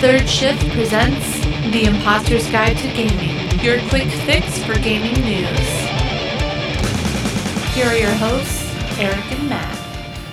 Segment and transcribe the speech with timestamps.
[0.00, 1.40] Third Shift presents
[1.72, 5.68] The Imposter's Guide to Gaming, your quick fix for gaming news.
[7.74, 8.64] Here are your hosts,
[8.98, 9.76] Eric and Matt.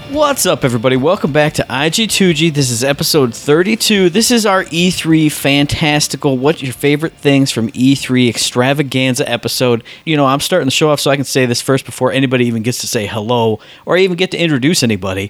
[0.09, 0.95] What's up, everybody?
[0.95, 2.53] Welcome back to IG2G.
[2.53, 4.09] This is episode 32.
[4.09, 9.83] This is our E3 fantastical, what your favorite things from E3 extravaganza episode.
[10.05, 12.45] You know, I'm starting the show off so I can say this first before anybody
[12.45, 15.29] even gets to say hello or even get to introduce anybody.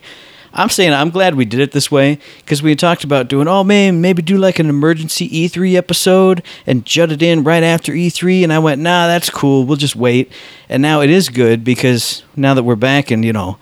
[0.58, 3.64] I'm saying I'm glad we did it this way because we talked about doing, oh
[3.64, 8.42] man, maybe do like an emergency E3 episode and jut it in right after E3.
[8.44, 9.66] And I went, nah, that's cool.
[9.66, 10.32] We'll just wait.
[10.68, 13.60] And now it is good because now that we're back and, you know,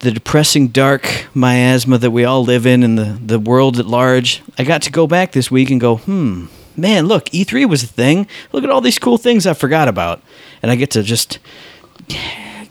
[0.00, 4.42] the depressing, dark miasma that we all live in and the, the world at large,
[4.58, 7.86] I got to go back this week and go, hmm, man, look, E3 was a
[7.86, 8.26] thing.
[8.50, 10.22] Look at all these cool things I forgot about.
[10.60, 11.38] And I get to just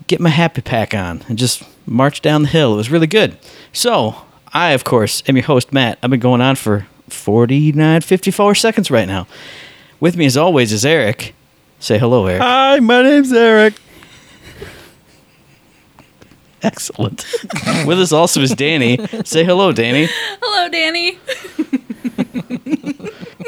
[0.08, 2.74] get my happy pack on and just march down the hill.
[2.74, 3.38] It was really good.
[3.72, 4.16] So,
[4.54, 6.00] I, of course, am your host, Matt.
[6.02, 9.28] I've been going on for 49, 54 seconds right now.
[10.00, 11.36] With me, as always, is Eric.
[11.80, 12.42] Say hello, Eric.
[12.42, 13.76] Hi, my name's Eric.
[16.62, 17.26] Excellent.
[17.86, 18.98] With us also is Danny.
[19.24, 20.08] Say hello, Danny.
[20.42, 21.20] Hello, Danny.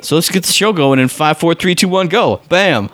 [0.03, 2.41] So let's get the show going in five, four, three, two, one, go.
[2.47, 2.89] Bam.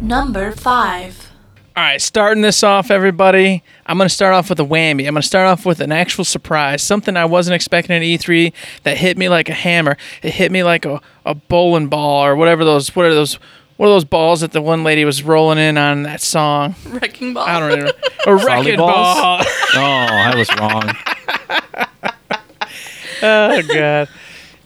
[0.00, 1.31] Number 5.
[1.74, 3.62] All right, starting this off, everybody.
[3.86, 5.06] I'm going to start off with a whammy.
[5.06, 8.52] I'm going to start off with an actual surprise, something I wasn't expecting at E3
[8.82, 9.96] that hit me like a hammer.
[10.22, 12.94] It hit me like a, a bowling ball or whatever those.
[12.94, 13.38] What are those?
[13.78, 16.74] What are those balls that the one lady was rolling in on that song?
[16.86, 17.48] Wrecking ball.
[17.48, 17.90] I don't know.
[18.26, 19.40] A wrecking ball.
[19.40, 20.90] Oh, I was wrong.
[23.22, 24.08] oh god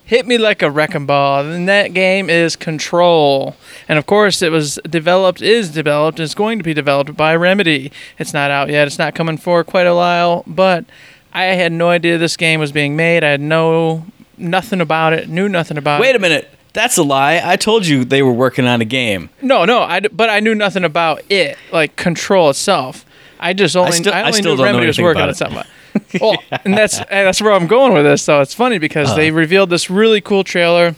[0.07, 3.57] hit me like a wrecking ball and that game is control
[3.89, 7.91] and of course it was developed is developed is going to be developed by remedy
[8.19, 10.85] it's not out yet it's not coming for quite a while but
[11.33, 14.05] i had no idea this game was being made i had no
[14.39, 16.49] nothing about it knew nothing about Wait it a minute.
[16.73, 17.41] That's a lie.
[17.43, 19.31] I told you they were working on a game.
[19.43, 23.05] no no I, but i knew nothing about it like control itself
[23.41, 25.21] i just only i, still- I only still knew don't know remedy was anything working
[25.23, 25.37] about on it.
[25.37, 25.73] something
[26.21, 28.23] well, and that's and that's where I'm going with this.
[28.23, 29.17] So it's funny because Uh-huh.
[29.17, 30.95] they revealed this really cool trailer.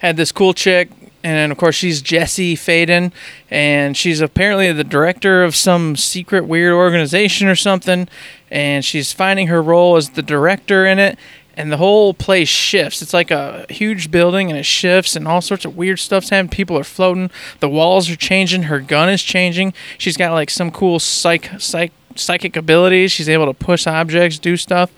[0.00, 0.90] Had this cool chick,
[1.24, 3.10] and of course she's Jesse Faden,
[3.50, 8.08] and she's apparently the director of some secret weird organization or something.
[8.50, 11.18] And she's finding her role as the director in it,
[11.56, 13.00] and the whole place shifts.
[13.00, 16.50] It's like a huge building, and it shifts, and all sorts of weird stuff's happening.
[16.50, 17.30] People are floating.
[17.60, 18.64] The walls are changing.
[18.64, 19.72] Her gun is changing.
[19.96, 23.12] She's got like some cool psych psych psychic abilities.
[23.12, 24.90] She's able to push objects, do stuff.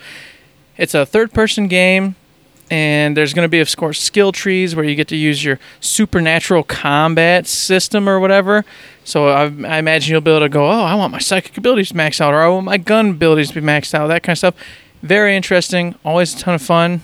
[0.77, 2.17] It's a third person game,
[2.71, 5.61] and there's going to be, of course, skill trees where you get to use your
[5.81, 8.65] supernatural combat system or whatever.
[9.05, 11.91] So I, I imagine you'll be able to go, oh, I want my psychic abilities
[11.91, 14.33] to max out, or I want my gun abilities to be maxed out, that kind
[14.33, 14.55] of stuff.
[15.03, 17.03] Very interesting, always a ton of fun.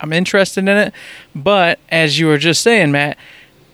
[0.00, 0.94] I'm interested in it,
[1.34, 3.18] but as you were just saying, Matt,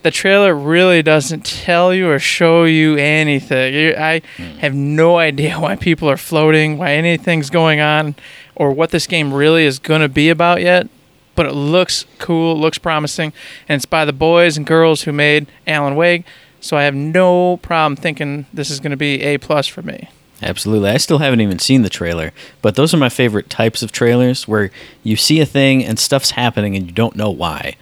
[0.07, 3.93] the trailer really doesn't tell you or show you anything.
[3.99, 4.59] I hmm.
[4.59, 8.15] have no idea why people are floating, why anything's going on,
[8.55, 10.89] or what this game really is going to be about yet.
[11.35, 13.33] But it looks cool, looks promising,
[13.69, 16.25] and it's by the boys and girls who made Alan Wake.
[16.61, 20.09] So I have no problem thinking this is going to be a plus for me.
[20.41, 20.91] Absolutely.
[20.91, 24.47] I still haven't even seen the trailer, but those are my favorite types of trailers
[24.47, 24.71] where
[25.03, 27.75] you see a thing and stuff's happening and you don't know why.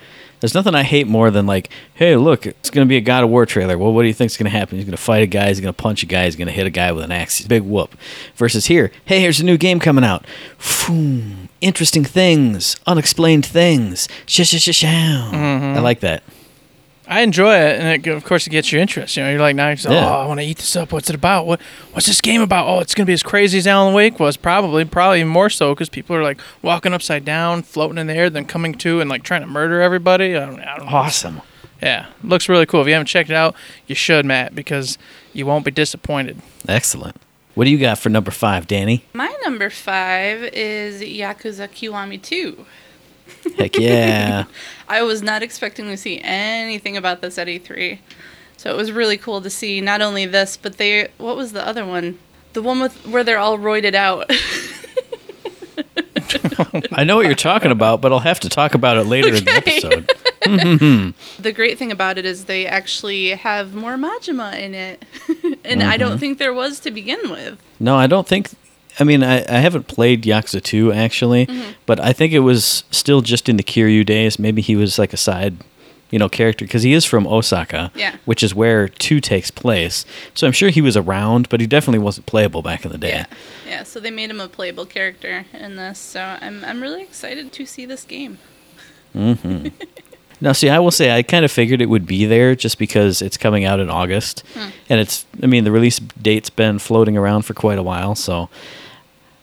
[0.45, 3.25] There's nothing I hate more than like, hey, look, it's going to be a God
[3.25, 3.79] of War trailer.
[3.79, 4.77] Well, what do you think's going to happen?
[4.77, 5.49] He's going to fight a guy.
[5.49, 6.27] He's going to punch a guy.
[6.27, 7.41] He's going to hit a guy with an axe.
[7.47, 7.97] Big whoop.
[8.37, 10.27] Versus here, hey, here's a new game coming out.
[10.59, 11.49] Phoom.
[11.63, 14.07] Interesting things, unexplained things.
[14.27, 15.79] Sh sh sh mm-hmm.
[15.79, 16.23] I like that.
[17.07, 19.17] I enjoy it, and it, of course, it gets your interest.
[19.17, 20.09] You know, you're like, now, you're just, Yeah.
[20.09, 20.91] oh, I want to eat this up.
[20.93, 21.47] What's it about?
[21.47, 21.61] What,
[21.93, 22.67] what's this game about?
[22.67, 24.37] Oh, it's gonna be as crazy as Alan Wake was.
[24.39, 28.31] Probably, probably more so, because people are like walking upside down, floating in the air,
[28.31, 30.35] then coming to and like trying to murder everybody.
[30.37, 30.93] I don't, I don't know.
[30.97, 31.43] Awesome.
[31.83, 32.81] Yeah, looks really cool.
[32.81, 33.55] If you haven't checked it out,
[33.87, 34.97] you should, Matt, because
[35.35, 36.41] you won't be disappointed.
[36.67, 37.17] Excellent.
[37.55, 39.05] What do you got for number five, Danny?
[39.13, 42.65] My number five is Yakuza Kiwami 2.
[43.57, 44.45] Heck yeah.
[44.89, 47.99] I was not expecting to see anything about this at E3.
[48.57, 51.67] So it was really cool to see not only this, but they what was the
[51.67, 52.19] other one?
[52.53, 54.31] The one with where they're all roided out.
[56.93, 59.45] I know what you're talking about, but I'll have to talk about it later in
[59.45, 60.11] the episode.
[61.39, 65.05] the great thing about it is they actually have more Majima in it.
[65.65, 65.99] and I Mm-hmm.
[65.99, 67.59] don't think there was to begin with.
[67.81, 68.51] No, I don't think.
[68.99, 71.73] I mean, I, I haven't played Yakuza 2 actually, mm-hmm.
[71.87, 74.39] but I think it was still just in the Kiryu days.
[74.39, 75.57] Maybe he was like a side
[76.11, 78.15] you know, character because he is from Osaka, Yeah.
[78.25, 80.07] which is where two takes place.
[80.33, 83.09] So I'm sure he was around, but he definitely wasn't playable back in the day.
[83.09, 83.27] Yeah,
[83.67, 83.83] yeah.
[83.83, 85.99] So they made him a playable character in this.
[85.99, 88.39] So I'm I'm really excited to see this game.
[89.15, 89.69] Mm-hmm.
[90.41, 93.23] Now, see, I will say I kind of figured it would be there just because
[93.23, 94.71] it's coming out in August, hmm.
[94.91, 95.25] and it's.
[95.43, 98.51] I mean, the release date's been floating around for quite a while, so.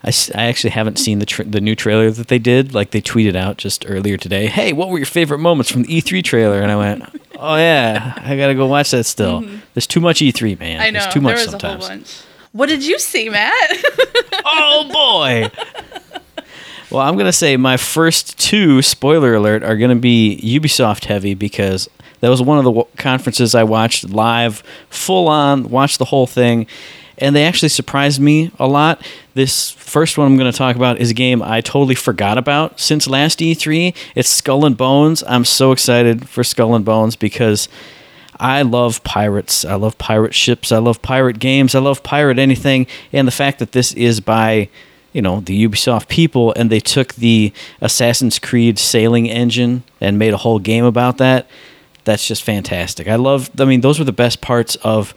[0.04, 2.74] I, I actually haven't seen the tra- the new trailer that they did.
[2.74, 4.48] Like they tweeted out just earlier today.
[4.48, 6.62] Hey, what were your favorite moments from the E3 trailer?
[6.62, 7.04] And I went,
[7.36, 9.42] Oh yeah, I gotta go watch that still.
[9.74, 10.74] There's too much E3, man.
[10.78, 10.82] Mm-hmm.
[10.82, 11.86] I know There's too much there sometimes.
[11.86, 12.22] a whole bunch.
[12.54, 13.70] What did you see, Matt?
[14.46, 15.52] oh boy.
[16.92, 21.90] well, I'm gonna say my first two spoiler alert are gonna be Ubisoft heavy because
[22.20, 26.28] that was one of the w- conferences I watched live, full on, watched the whole
[26.28, 26.68] thing,
[27.22, 29.06] and they actually surprised me a lot.
[29.36, 32.80] This first one I'm going to talk about is a game I totally forgot about
[32.80, 33.96] since last E3.
[34.16, 35.24] It's Skull and Bones.
[35.28, 37.70] I'm so excited for Skull and Bones because
[38.40, 39.64] I love pirates.
[39.64, 40.72] I love pirate ships.
[40.72, 41.76] I love pirate games.
[41.76, 42.88] I love pirate anything.
[43.14, 44.68] And the fact that this is by,
[45.14, 50.34] you know, the Ubisoft people and they took the Assassin's Creed sailing engine and made
[50.34, 51.48] a whole game about that,
[52.04, 53.08] that's just fantastic.
[53.08, 55.14] I love, I mean, those were the best parts of.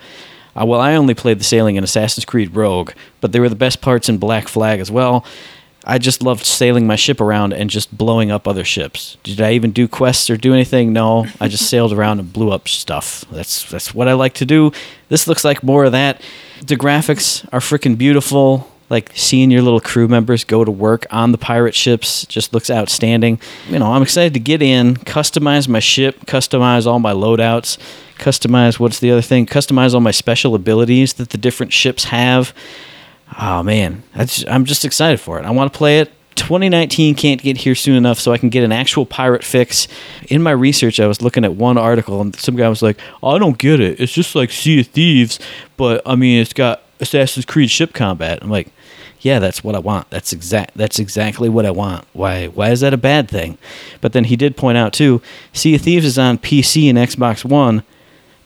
[0.58, 3.56] Uh, well, I only played the sailing in Assassin's Creed Rogue, but they were the
[3.56, 5.24] best parts in Black Flag as well.
[5.86, 9.18] I just loved sailing my ship around and just blowing up other ships.
[9.22, 10.92] Did I even do quests or do anything?
[10.92, 13.24] No, I just sailed around and blew up stuff.
[13.30, 14.72] That's that's what I like to do.
[15.08, 16.22] This looks like more of that.
[16.66, 18.70] The graphics are freaking beautiful.
[18.94, 22.70] Like seeing your little crew members go to work on the pirate ships just looks
[22.70, 23.40] outstanding.
[23.68, 27.76] You know, I'm excited to get in, customize my ship, customize all my loadouts,
[28.18, 29.46] customize what's the other thing?
[29.46, 32.54] Customize all my special abilities that the different ships have.
[33.36, 34.04] Oh man,
[34.48, 35.44] I'm just excited for it.
[35.44, 36.12] I want to play it.
[36.36, 39.88] 2019 can't get here soon enough so I can get an actual pirate fix.
[40.28, 43.30] In my research, I was looking at one article and some guy was like, oh,
[43.30, 43.98] I don't get it.
[43.98, 45.40] It's just like Sea of Thieves,
[45.76, 48.38] but I mean, it's got Assassin's Creed ship combat.
[48.40, 48.68] I'm like,
[49.24, 50.10] yeah, that's what I want.
[50.10, 50.72] That's exact.
[50.76, 52.04] That's exactly what I want.
[52.12, 52.46] Why?
[52.48, 53.58] Why is that a bad thing?
[54.00, 55.22] But then he did point out too.
[55.52, 57.82] Sea of Thieves is on PC and Xbox One.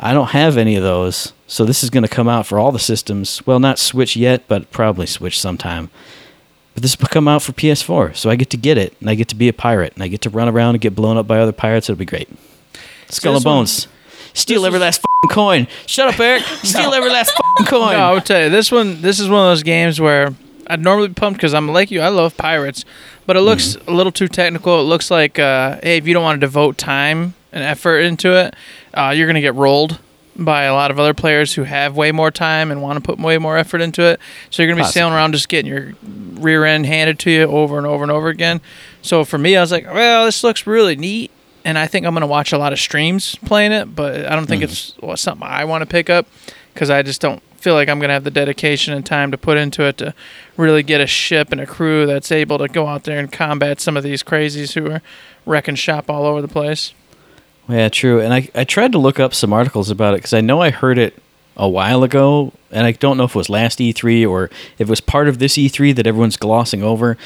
[0.01, 2.71] I don't have any of those, so this is going to come out for all
[2.71, 3.45] the systems.
[3.45, 5.91] Well, not Switch yet, but probably Switch sometime.
[6.75, 9.17] But this will come out for PS4, so I get to get it, and I
[9.17, 11.27] get to be a pirate, and I get to run around and get blown up
[11.27, 11.91] by other pirates.
[11.91, 12.29] It'll be great.
[13.09, 13.89] Skull and this one- Bones.
[14.35, 15.67] Steal every last fing coin.
[15.87, 16.45] Shut up, Eric.
[16.63, 17.95] Steal every last fing coin.
[17.95, 19.03] No, I'll tell you this one.
[19.03, 20.33] This is one of those games where
[20.69, 22.01] I'd normally be pumped because I'm like you.
[22.01, 22.85] I love pirates,
[23.27, 23.91] but it looks Mm-hmm.
[23.91, 24.81] a little too technical.
[24.81, 28.35] It looks like uh, hey, if you don't want to devote time and effort into
[28.37, 28.55] it,
[28.95, 29.99] uh, you're gonna get rolled
[30.37, 33.19] by a lot of other players who have way more time and want to put
[33.19, 34.21] way more effort into it.
[34.51, 35.01] So you're gonna be Possibly.
[35.01, 35.95] sailing around just getting your
[36.41, 38.61] rear end handed to you over and over and over again.
[39.03, 41.31] So for me, I was like, well, this looks really neat.
[41.65, 44.35] And I think I'm going to watch a lot of streams playing it, but I
[44.37, 46.27] don't think it's well, something I want to pick up
[46.79, 49.37] because I just don't feel like I'm going to have the dedication and time to
[49.37, 50.15] put into it to
[50.57, 53.81] really get a ship and a crew that's able to go out there and combat
[53.81, 55.03] some of these crazies who are
[55.45, 56.95] wrecking shop all over the place.
[57.69, 58.21] Yeah, true.
[58.21, 60.71] And I, I tried to look up some articles about it because I know I
[60.71, 61.21] heard it
[61.57, 64.89] a while ago, and I don't know if it was last E3 or if it
[64.89, 67.19] was part of this E3 that everyone's glossing over.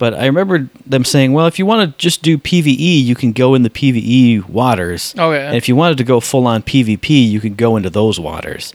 [0.00, 3.32] But I remember them saying, well, if you want to just do PVE, you can
[3.32, 5.14] go in the PVE waters.
[5.18, 5.48] Oh, yeah.
[5.48, 8.72] And if you wanted to go full on PvP, you could go into those waters.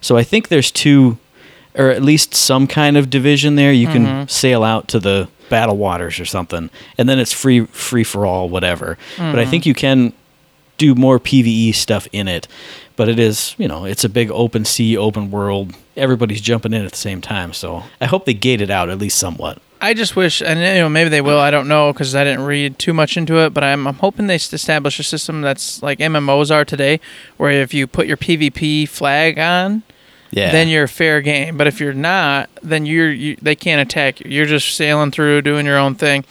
[0.00, 1.16] So I think there's two,
[1.76, 3.72] or at least some kind of division there.
[3.72, 4.26] You can mm-hmm.
[4.26, 8.48] sail out to the battle waters or something, and then it's free free for all,
[8.48, 8.98] whatever.
[9.16, 9.50] But I mm-hmm.
[9.50, 10.12] think you can
[10.76, 12.48] do more PVE stuff in it.
[12.96, 15.72] But it is, you know, it's a big open sea, open world.
[15.96, 17.52] Everybody's jumping in at the same time.
[17.52, 19.62] So I hope they gate it out at least somewhat.
[19.84, 21.38] I just wish, and you know, maybe they will.
[21.38, 23.52] I don't know because I didn't read too much into it.
[23.52, 27.00] But I'm, I'm hoping they establish a system that's like MMOs are today,
[27.36, 29.82] where if you put your PvP flag on,
[30.34, 30.50] Yeah.
[30.50, 31.56] then you're fair game.
[31.56, 34.30] But if you're not, then you're you, they can't attack you.
[34.30, 36.24] You're just sailing through, doing your own thing,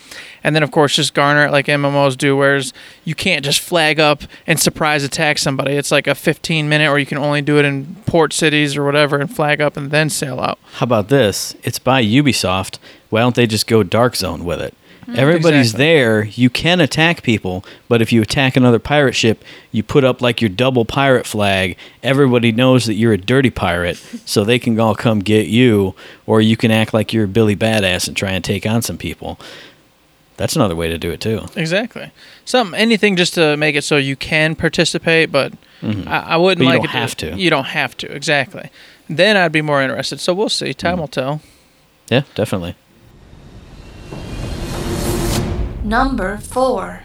[0.43, 2.73] and then of course just garner it like MMOs do, whereas
[3.05, 5.73] you can't just flag up and surprise attack somebody.
[5.73, 8.83] It's like a 15 minute, or you can only do it in port cities or
[8.83, 10.59] whatever, and flag up and then sail out.
[10.73, 11.55] How about this?
[11.63, 12.79] It's by Ubisoft.
[13.09, 14.73] Why don't they just go Dark Zone with it?
[15.15, 15.85] Everybody's Exactly.
[15.85, 16.23] there.
[16.25, 20.41] You can attack people, but if you attack another pirate ship, you put up like
[20.41, 21.77] your double pirate flag.
[22.01, 25.95] Everybody knows that you're a dirty pirate, so they can all come get you,
[26.25, 29.39] or you can act like you're Billy Badass and try and take on some people.
[30.35, 31.45] That's another way to do it too.
[31.55, 32.11] Exactly.
[32.43, 36.59] Some anything just to make it so you can participate, but I, I wouldn't Mm-hmm.
[36.59, 37.37] But you like don't it have to.
[37.37, 38.11] You don't have to.
[38.11, 38.69] Exactly.
[39.07, 40.19] Then I'd be more interested.
[40.19, 40.73] So we'll see.
[40.73, 40.99] Time Mm.
[41.01, 41.41] will tell.
[42.09, 42.75] Yeah, definitely.
[45.83, 47.03] Number 4.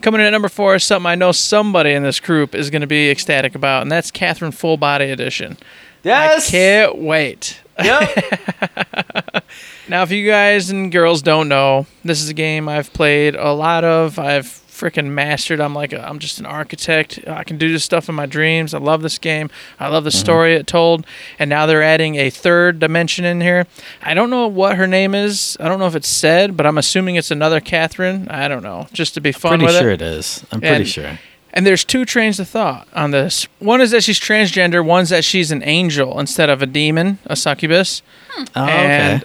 [0.00, 2.82] Coming in at number four is something I know somebody in this group is going
[2.82, 5.56] to be ecstatic about, and that's Catherine Full Body Edition.
[6.04, 6.48] Yes.
[6.48, 7.60] I can't wait.
[7.82, 9.44] Yep.
[9.88, 13.52] Now, if you guys and girls don't know, this is a game I've played a
[13.52, 14.18] lot of.
[14.18, 14.46] I've
[14.78, 15.60] freaking mastered.
[15.60, 17.18] I'm like, I'm just an architect.
[17.26, 18.74] I can do this stuff in my dreams.
[18.74, 19.50] I love this game.
[19.80, 20.18] I love the mm-hmm.
[20.18, 21.06] story it told.
[21.38, 23.66] And now they're adding a third dimension in here.
[24.02, 25.56] I don't know what her name is.
[25.60, 28.28] I don't know if it's said, but I'm assuming it's another Catherine.
[28.28, 28.86] I don't know.
[28.92, 30.00] Just to be fun I'm pretty sure it.
[30.00, 30.44] it is.
[30.52, 31.18] I'm pretty And- sure.
[31.50, 33.48] And there's two trains of thought on this.
[33.58, 34.84] One is that she's transgender.
[34.84, 38.02] One's that she's an angel instead of a demon, a succubus.
[38.36, 38.70] Oh, okay.
[38.70, 39.24] and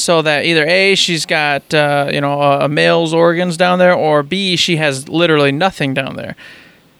[0.00, 3.94] so that either a she's got uh, you know a, a male's organs down there,
[3.94, 6.36] or b she has literally nothing down there.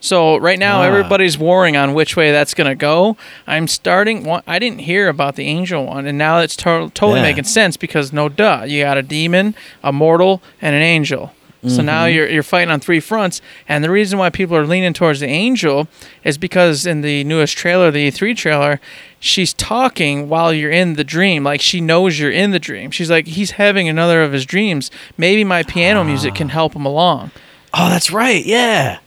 [0.00, 0.85] So right now Ah.
[0.85, 3.16] everybody's warring on which way that's gonna go.
[3.47, 4.28] I'm starting.
[4.47, 7.26] I didn't hear about the angel one, and now it's to- totally Yeah.
[7.28, 11.33] making sense because no duh, you got a demon, a mortal, and an angel.
[11.66, 12.14] So now Mm-hmm.
[12.14, 15.26] you're you're fighting on three fronts, and the reason why people are leaning towards the
[15.28, 15.88] angel
[16.23, 18.80] is because in the newest trailer, the E3 trailer,
[19.18, 22.90] she's talking while you're in the dream, like she knows you're in the dream.
[22.90, 24.90] She's like, he's having another of his dreams.
[25.16, 27.30] Maybe my piano music can help him along.
[27.73, 28.44] Oh, that's right.
[28.44, 28.99] Yeah.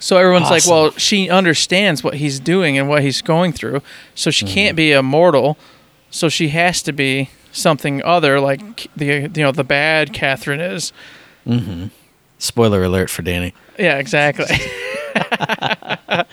[0.00, 3.80] So everyone's like, well, she understands what he's doing and what he's going through,
[4.14, 4.54] so she Mm-hmm.
[4.54, 5.56] can't be a mortal.
[6.10, 10.92] So she has to be something other, like the you know the bad Catherine is.
[12.38, 13.54] Spoiler alert for Danny.
[13.78, 14.46] Yeah, exactly.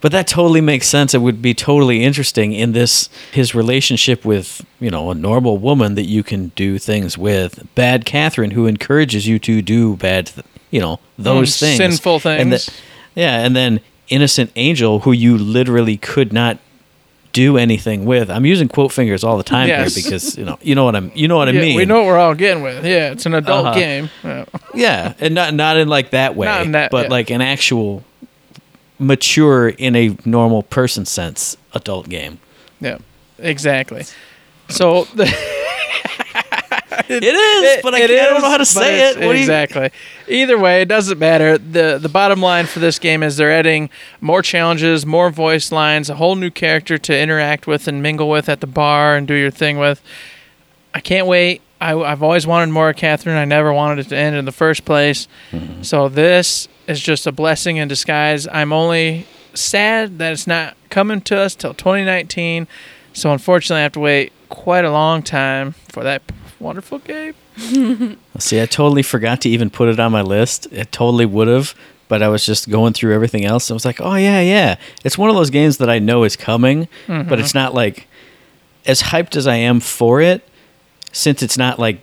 [0.00, 1.14] But that totally makes sense.
[1.14, 5.94] It would be totally interesting in this his relationship with, you know, a normal woman
[5.94, 7.66] that you can do things with.
[7.74, 11.76] Bad Catherine who encourages you to do bad, th- you know, those Mm, things.
[11.78, 12.70] sinful And the- things.
[13.14, 16.58] yeah, and then innocent angel who you literally could not
[17.34, 18.30] do anything with.
[18.30, 19.94] I'm using quote fingers all the time Yes.
[19.94, 21.76] here because, you know, you know what I'm you know what I mean.
[21.76, 22.86] We know what we're all getting with.
[22.86, 23.78] Yeah, it's an adult Uh-huh.
[23.78, 24.08] game.
[24.24, 24.44] Yeah.
[24.74, 27.10] Yeah, and not not in like that way, Not in that- but yeah.
[27.10, 28.02] like an actual
[28.98, 32.38] mature in a normal person sense adult game.
[32.80, 32.98] yeah,
[33.38, 34.04] exactly.
[34.68, 35.26] So the,
[37.08, 39.16] It is, but I, it can't, I don't know how to say it.
[39.16, 39.90] What do you- exactly.
[40.28, 41.58] Either way, it doesn't matter.
[41.58, 46.08] the The bottom line for this game is they're adding more challenges, more voice lines,
[46.10, 49.34] a whole new character to interact with and mingle with at the bar and do
[49.34, 50.00] your thing with.
[50.94, 51.62] I can't wait.
[51.80, 53.36] I, I've always wanted more of Catherine.
[53.36, 55.26] I never wanted it to end in the first place.
[55.50, 55.82] Mm-hmm.
[55.82, 58.46] So this is just a blessing in disguise.
[58.46, 62.68] I'm only sad that it's not coming to us till 2019.
[63.12, 66.22] So unfortunately, I have to wait quite a long time for that
[66.60, 67.34] wonderful game.
[68.38, 70.66] See, I totally forgot to even put it on my list.
[70.72, 71.74] It totally would have,
[72.08, 73.68] but I was just going through everything else.
[73.68, 74.76] And I was like, oh yeah, yeah.
[75.04, 77.58] It's one of those games that I know is coming, but it's mm-hmm.
[77.58, 78.06] not like
[78.86, 80.46] as hyped as I am for it.
[81.12, 82.00] Since it's not like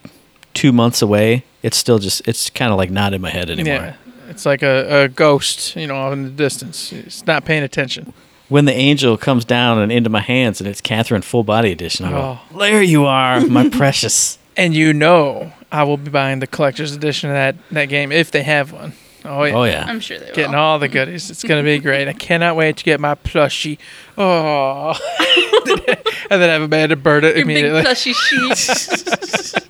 [0.53, 3.73] two months away, it's still just it's kind of like not in my head anymore.
[3.73, 3.95] Yeah,
[4.29, 6.93] it's like a, a ghost, you know, in the distance.
[6.93, 8.13] It's not paying attention.
[8.51, 12.05] when the angel comes down and into my hands and it's Catherine full body edition,
[12.05, 12.57] I go, oh.
[12.57, 14.37] there you are, my precious.
[14.57, 18.31] And you know, I will be buying the collector's edition of that that game if
[18.31, 18.93] they have one.
[19.23, 19.55] Oh yeah.
[19.55, 19.85] Oh yeah.
[19.87, 20.33] I'm sure they will.
[20.35, 21.29] Getting all the goodies.
[21.29, 22.07] It's gonna be great.
[22.07, 23.77] I cannot wait to get my plushie.
[24.23, 24.93] Oh,
[26.29, 27.81] and then have Amanda burn it Your big immediately.
[27.81, 29.55] plushy sheet.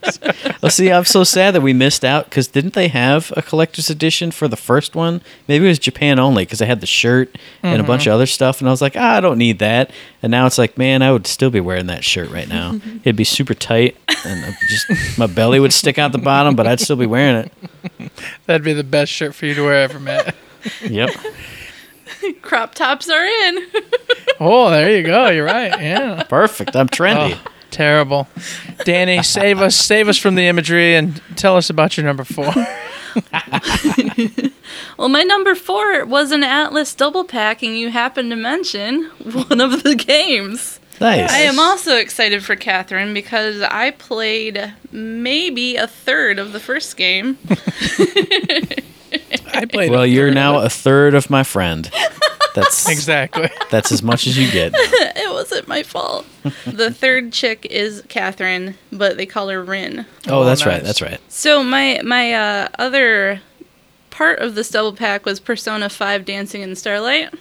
[0.62, 3.90] Well, see, I'm so sad that we missed out because didn't they have a collector's
[3.90, 5.22] edition for the first one?
[5.48, 8.28] Maybe it was Japan only because I had the shirt and a bunch of other
[8.28, 9.90] stuff, and I was like, ah, I don't need that.
[10.22, 12.80] And now it's like, man, I would still be wearing that shirt right now.
[13.04, 16.80] It'd be super tight, and just my belly would stick out the bottom, but I'd
[16.80, 18.12] still be wearing it.
[18.46, 20.36] That'd be the best shirt for you to wear ever, Matt.
[20.88, 21.10] Yep.
[22.44, 23.68] Crop tops are in.
[24.40, 25.30] Oh, there you go.
[25.30, 25.82] You're right.
[25.82, 26.24] Yeah.
[26.24, 26.76] Perfect.
[26.76, 27.36] I'm trendy.
[27.36, 28.28] Oh, terrible.
[28.86, 32.54] Danny, save us, save us from the imagery, and tell us about your number four.
[34.98, 39.60] Well, my number four was an Atlus double pack, and you happened to mention one
[39.60, 40.80] of the games.
[41.00, 41.32] Nice.
[41.32, 46.98] I am also excited for Catherine because I played maybe a third of the first
[46.98, 47.40] game.
[49.54, 49.90] I played.
[49.90, 50.10] Well, it.
[50.12, 51.92] you're now a third of my friend.
[52.54, 53.50] That's exactly.
[53.70, 54.72] that's as much as you get.
[54.76, 56.26] it wasn't my fault.
[56.66, 60.06] the third chick is Catherine, but they call her Rin.
[60.28, 60.84] Oh, Oh, that's right.
[60.84, 61.20] That's right.
[61.30, 63.42] So my my uh, other
[64.10, 67.34] part of this double pack was Persona 5 Dancing in Starlight.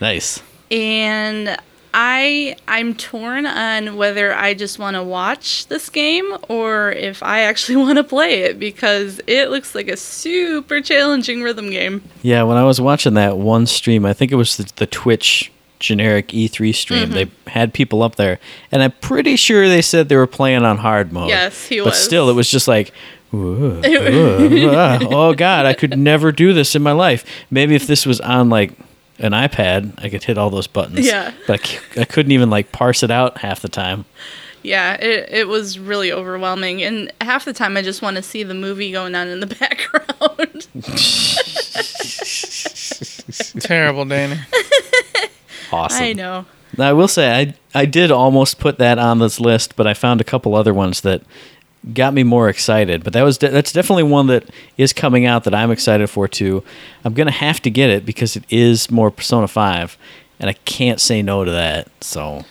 [0.00, 0.42] Nice.
[0.70, 1.56] and
[1.94, 7.40] I I'm torn on whether I just want to watch this game or if I
[7.40, 12.02] actually want to play it because it looks like a super challenging rhythm game.
[12.22, 15.52] Yeah, when I was watching that one stream, I think it was the, the Twitch
[15.78, 17.10] generic E3 stream.
[17.10, 17.12] Mm-hmm.
[17.12, 18.38] They had people up there,
[18.70, 21.28] and I'm pretty sure they said they were playing on hard mode.
[21.28, 21.94] Yes, he but was.
[21.94, 22.92] But still, it was just like
[23.34, 27.24] Ah, oh God, I could never do this in my life.
[27.50, 28.72] Maybe if this was on like
[29.18, 31.06] an iPad, I could hit all those buttons.
[31.06, 31.32] Yeah.
[31.46, 34.04] but I, c- I couldn't even like parse it out half the time.
[34.64, 36.82] Yeah, it, it was really overwhelming.
[36.84, 39.46] And half the time I just want to see the movie going on in the
[39.58, 40.68] background.
[43.60, 44.40] Terrible, Danny.
[45.72, 46.02] Awesome.
[46.02, 46.46] I know.
[46.78, 49.94] Now, I will say I I did almost put that on this list, but I
[49.94, 51.22] found a couple other ones that
[51.94, 53.04] got me more excited.
[53.04, 56.28] But that was de- that's definitely one that is coming out that I'm excited for
[56.28, 56.62] too.
[57.04, 59.96] I'm gonna have to get it because it is more Persona Five,
[60.38, 61.88] and I can't say no to that.
[62.00, 62.44] So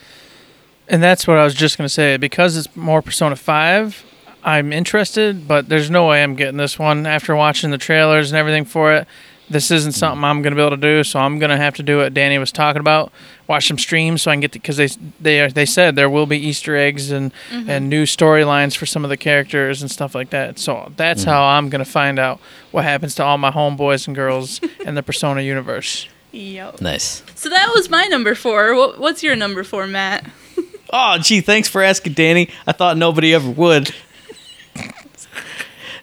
[0.87, 2.17] And that's what I was just to say.
[2.17, 4.03] Because it's more Persona 5,
[4.43, 8.37] I'm interested, but there's no way I'm getting this one after watching the trailers and
[8.37, 9.07] everything for it.
[9.51, 11.75] This isn't something I'm going to be able to do, so I'm going to have
[11.75, 13.11] to do what Danny was talking about.
[13.47, 14.87] Watch some streams so I can get because they
[15.19, 17.69] they they said there will be Easter eggs and mm-hmm.
[17.69, 20.57] and new storylines for some of the characters and stuff like that.
[20.57, 21.25] So that's mm.
[21.25, 22.39] how I'm going to find out
[22.71, 26.07] what happens to all my homeboys and girls in the Persona universe.
[26.31, 26.79] Yep.
[26.79, 27.23] nice.
[27.35, 28.73] So that was my number four.
[28.73, 30.25] What, what's your number four, Matt?
[30.93, 32.49] Oh, gee, thanks for asking, Danny.
[32.67, 33.95] I thought nobody ever would.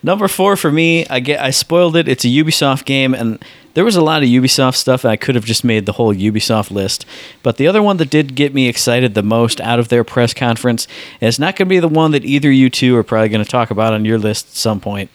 [0.03, 2.09] Number four for me, I get I spoiled it.
[2.09, 3.43] It's a Ubisoft game, and
[3.75, 5.05] there was a lot of Ubisoft stuff.
[5.05, 7.05] I could have just made the whole Ubisoft list,
[7.43, 10.33] but the other one that did get me excited the most out of their press
[10.33, 10.87] conference,
[11.21, 13.45] and it's not going to be the one that either you two are probably going
[13.45, 15.11] to talk about on your list at some point.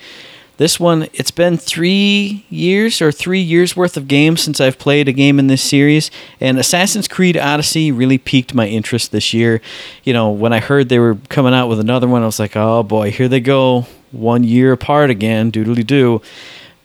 [0.57, 5.07] This one, it's been three years or three years worth of games since I've played
[5.07, 9.61] a game in this series, and Assassin's Creed Odyssey really piqued my interest this year.
[10.03, 12.55] You know, when I heard they were coming out with another one, I was like,
[12.55, 16.21] oh boy, here they go, one year apart again, doodly doo.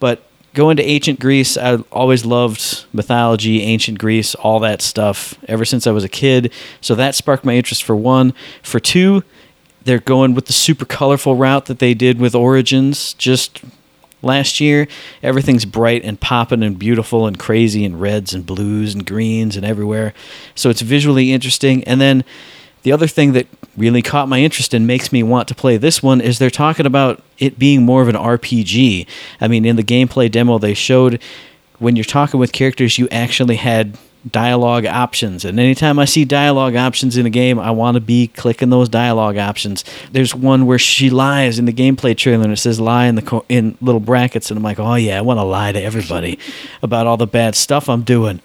[0.00, 0.22] But
[0.54, 5.86] going to ancient Greece, I always loved mythology, ancient Greece, all that stuff ever since
[5.86, 6.54] I was a kid.
[6.80, 8.32] So that sparked my interest for one.
[8.62, 9.24] For two,
[9.88, 13.62] they're going with the super colorful route that they did with Origins just
[14.20, 14.86] last year.
[15.22, 19.64] Everything's bright and popping and beautiful and crazy and reds and blues and greens and
[19.64, 20.12] everywhere.
[20.54, 21.82] So it's visually interesting.
[21.84, 22.22] And then
[22.82, 23.46] the other thing that
[23.78, 26.84] really caught my interest and makes me want to play this one is they're talking
[26.84, 29.06] about it being more of an RPG.
[29.40, 31.18] I mean, in the gameplay demo, they showed
[31.78, 33.96] when you're talking with characters, you actually had
[34.30, 35.44] dialogue options.
[35.44, 38.88] And anytime I see dialogue options in a game, I want to be clicking those
[38.88, 39.84] dialogue options.
[40.12, 43.22] There's one where she lies in the gameplay trailer and it says lie in the
[43.22, 46.38] co- in little brackets and I'm like, "Oh yeah, I want to lie to everybody
[46.82, 48.40] about all the bad stuff I'm doing."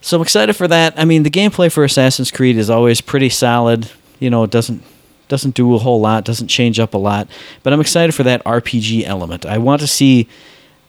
[0.00, 0.98] So I'm excited for that.
[0.98, 3.90] I mean, the gameplay for Assassin's Creed is always pretty solid.
[4.18, 4.82] You know, it doesn't
[5.28, 7.28] doesn't do a whole lot, doesn't change up a lot,
[7.62, 9.46] but I'm excited for that RPG element.
[9.46, 10.28] I want to see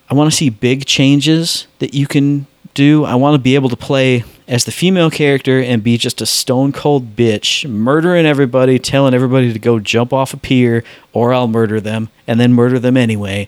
[0.10, 3.06] I want to see big changes that you can do.
[3.06, 6.26] I want to be able to play as the female character and be just a
[6.26, 10.84] stone cold bitch, murdering everybody, telling everybody to go jump off a pier
[11.14, 13.48] or I'll murder them and then murder them anyway.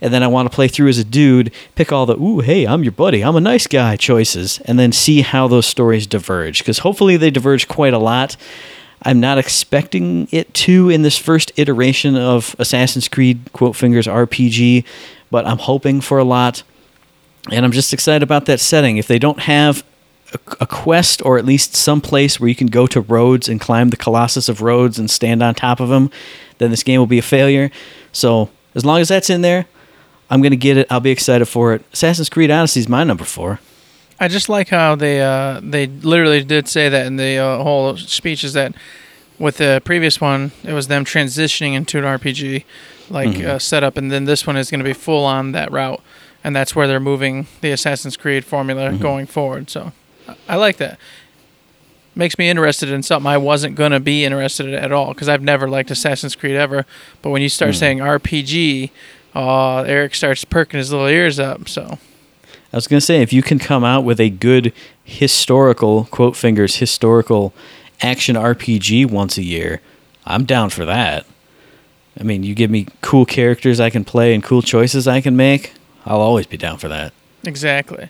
[0.00, 2.66] And then I want to play through as a dude, pick all the, ooh, hey,
[2.66, 6.58] I'm your buddy, I'm a nice guy choices, and then see how those stories diverge.
[6.58, 8.36] Because hopefully they diverge quite a lot.
[9.04, 14.84] I'm not expecting it to in this first iteration of Assassin's Creed, quote fingers, RPG,
[15.30, 16.64] but I'm hoping for a lot.
[17.50, 18.96] And I'm just excited about that setting.
[18.96, 19.84] If they don't have
[20.32, 23.60] a, a quest or at least some place where you can go to Rhodes and
[23.60, 26.10] climb the Colossus of Rhodes and stand on top of him,
[26.58, 27.70] then this game will be a failure.
[28.12, 29.66] So as long as that's in there,
[30.30, 30.86] I'm going to get it.
[30.90, 31.84] I'll be excited for it.
[31.92, 33.60] Assassin's Creed Odyssey is my number four.
[34.20, 37.96] I just like how they uh, they literally did say that in the uh, whole
[37.96, 38.72] speech is that
[39.38, 42.64] with the previous one it was them transitioning into an RPG
[43.10, 46.00] like uh, setup, and then this one is going to be full on that route,
[46.44, 49.70] and that's where they're moving the Assassin's Creed formula going forward.
[49.70, 49.92] So
[50.48, 50.98] I- like that.
[52.14, 55.42] Makes me interested in something I wasn't gonna be interested in at all because I've
[55.42, 56.84] never liked Assassin's Creed ever.
[57.22, 58.90] But when you start saying RPG,
[59.34, 61.68] uh, Eric starts perking his little ears up.
[61.68, 61.98] So
[62.72, 64.72] I was going to say, if you can come out with a good
[65.04, 67.52] historical, quote fingers, historical
[68.00, 69.80] action RPG once a year,
[70.24, 71.26] I'm down for that.
[72.18, 75.36] I mean, you give me cool characters I can play and cool choices I can
[75.36, 75.72] make,
[76.04, 77.12] I'll always be down for that.
[77.44, 78.08] exactly.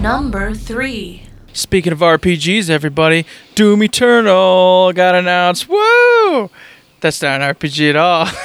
[0.00, 1.22] Number three.
[1.52, 3.24] Speaking of RPGs, everybody,
[3.54, 5.68] Doom Eternal got announced.
[5.68, 6.50] Woo!
[7.00, 8.26] That's not an RPG at all.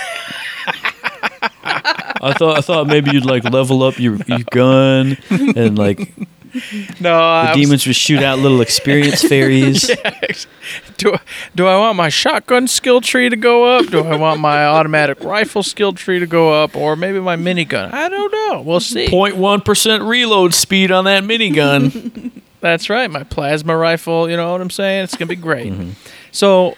[2.21, 6.13] I thought I thought maybe you'd like level up your, your gun and like
[6.99, 9.89] no, the I was- demons would shoot out little experience fairies.
[10.97, 11.15] do
[11.55, 13.87] do I want my shotgun skill tree to go up?
[13.87, 17.93] Do I want my automatic rifle skill tree to go up, or maybe my minigun?
[17.93, 18.61] I don't know.
[18.61, 19.07] We'll see.
[19.07, 22.31] 0.1 percent reload speed on that minigun.
[22.61, 24.29] That's right, my plasma rifle.
[24.29, 25.05] You know what I'm saying?
[25.05, 25.71] It's gonna be great.
[25.71, 25.91] Mm-hmm.
[26.31, 26.75] So,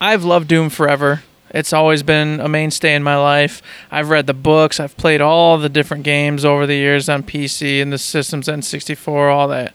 [0.00, 1.22] I've loved Doom forever.
[1.54, 3.62] It's always been a mainstay in my life.
[3.88, 4.80] I've read the books.
[4.80, 9.32] I've played all the different games over the years on PC and the systems N64,
[9.32, 9.72] all that.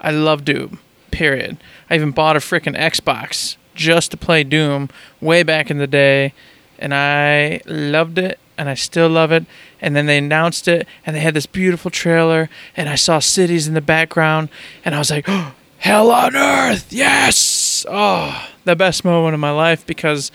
[0.00, 0.78] I love Doom.
[1.10, 1.56] Period.
[1.90, 6.34] I even bought a freaking Xbox just to play Doom way back in the day,
[6.78, 9.44] and I loved it, and I still love it.
[9.80, 13.66] And then they announced it, and they had this beautiful trailer, and I saw cities
[13.66, 14.50] in the background,
[14.84, 19.50] and I was like, oh, "Hell on Earth, yes!" Oh, the best moment of my
[19.50, 20.30] life because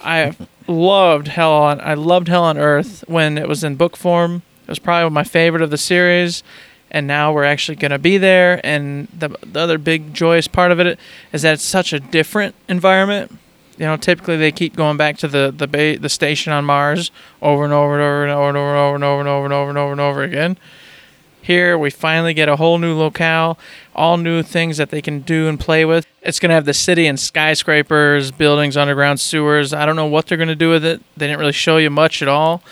[0.00, 1.80] I loved Hell on.
[1.80, 4.42] I loved Hell on Earth when it was in book form.
[4.62, 6.42] It was probably my favorite of the series
[6.90, 10.70] and now we're actually going to be there and the, the other big joyous part
[10.72, 10.98] of it
[11.32, 13.38] is that it's such a different environment
[13.76, 17.10] you know typically they keep going back to the the ba- the station on mars
[17.42, 19.68] over and over and over and over and over and over and over and over
[19.68, 20.56] and over and over again
[21.42, 23.58] here we finally get a whole new locale
[23.96, 26.06] all new things that they can do and play with.
[26.22, 29.72] It's going to have the city and skyscrapers buildings underground sewers.
[29.72, 31.02] I don't know what they're going to do with it.
[31.16, 32.62] They didn't really show you much at all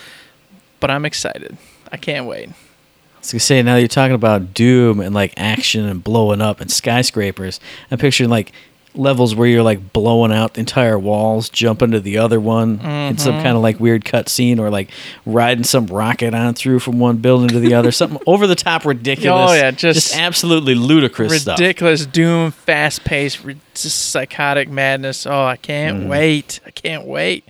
[0.85, 1.57] but i'm excited.
[1.91, 2.49] I can't wait.
[2.49, 6.61] I was gonna say now you're talking about Doom and like action and blowing up
[6.61, 7.59] and skyscrapers.
[7.89, 8.51] I'm picturing like
[8.97, 13.35] levels where you're like blowing out entire walls, jumping to the other one in some
[13.43, 14.89] kind of like weird cutscene, or like
[15.25, 17.91] riding some rocket on through from one building to the other.
[17.91, 19.51] Something over the top ridiculous.
[19.51, 21.59] Oh, yeah, just absolutely ludicrous stuff.
[21.59, 23.39] ridiculous doom fast paced
[23.73, 26.07] just psychotic madness oh i can't Mm-hmm.
[26.09, 27.43] wait i can't wait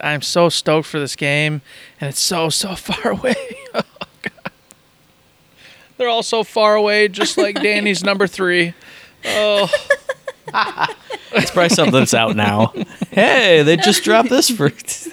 [0.00, 1.60] i'm so stoked for this game
[2.00, 3.34] and it's so so far away
[3.74, 3.82] oh
[4.22, 4.52] god
[5.96, 8.74] they're all so far away just like danny's number three
[9.24, 9.68] oh
[11.32, 12.72] It's probably something that's out now.
[13.10, 14.70] hey, they just dropped this for.
[14.70, 15.08] this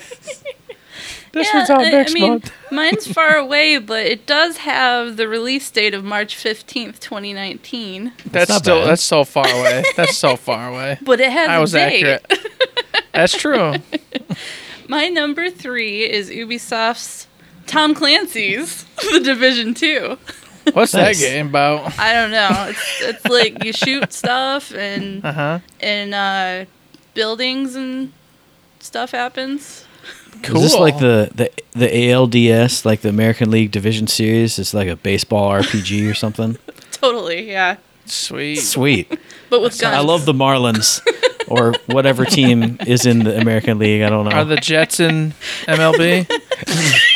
[1.33, 5.17] Yeah, one's out I- next I mean, month mine's far away, but it does have
[5.17, 8.13] the release date of March 15th, 2019.
[8.27, 8.89] that's not still bad.
[8.89, 12.03] that's so far away that's so far away But it has i a was date.
[12.05, 12.49] accurate
[13.13, 13.73] that's true
[14.87, 17.27] My number three is Ubisoft's
[17.65, 20.17] Tom Clancy's The Division 2.
[20.71, 21.19] What's Nice.
[21.19, 22.67] that game about I don't know.
[22.69, 26.65] It's it's like you shoot stuff and uh-huh and uh,
[27.13, 28.11] buildings and
[28.79, 29.85] stuff happens.
[30.41, 34.57] cool Is this like the, the the ALDS, like the American League Division Series?
[34.59, 36.57] It's like a baseball RPG or something.
[36.91, 37.77] Totally, yeah.
[38.05, 39.19] sweet Sweet.
[39.49, 39.95] But with guns.
[39.95, 41.01] I love the Marlins
[41.47, 44.01] or whatever team is in the American League.
[44.01, 44.31] I don't know.
[44.35, 45.33] Are the Jets in
[45.67, 46.27] MLB?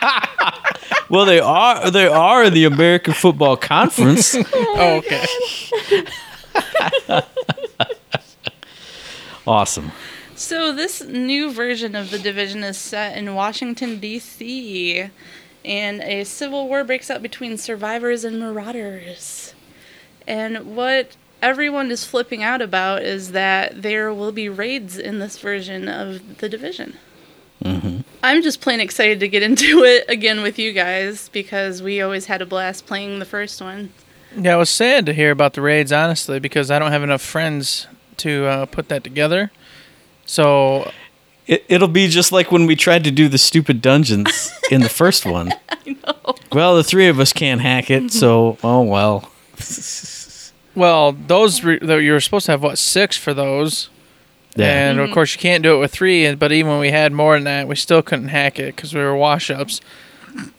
[1.10, 1.90] well, they are.
[1.90, 4.34] They are in the American Football Conference.
[4.54, 5.26] oh, okay.
[9.46, 9.92] awesome.
[10.34, 15.10] So this new version of the division is set in Washington D.C.
[15.64, 19.54] and a civil war breaks out between survivors and marauders.
[20.26, 25.38] And what everyone is flipping out about is that there will be raids in this
[25.38, 26.96] version of the division.
[27.64, 27.99] Mm-hmm.
[28.22, 32.26] I'm just plain excited to get into it again with you guys because we always
[32.26, 33.92] had a blast playing the first one.
[34.36, 37.22] Yeah, it was sad to hear about the raids, honestly, because I don't have enough
[37.22, 37.86] friends
[38.18, 39.50] to uh, put that together.
[40.24, 40.92] So,
[41.48, 44.88] It, it'll be just like when we tried to do the stupid dungeons in the
[44.88, 45.52] first one.
[45.68, 46.34] I know.
[46.52, 49.32] Well, the three of us can't hack it, so oh well.
[50.76, 53.88] well, those re- you were supposed to have what six for those,
[54.60, 54.90] Yeah.
[54.90, 55.14] and of mm-hmm.
[55.14, 56.26] course you can't do it with three.
[56.26, 58.94] and- But even when we had more than that, we still couldn't hack it because
[58.94, 59.80] we were wash ups.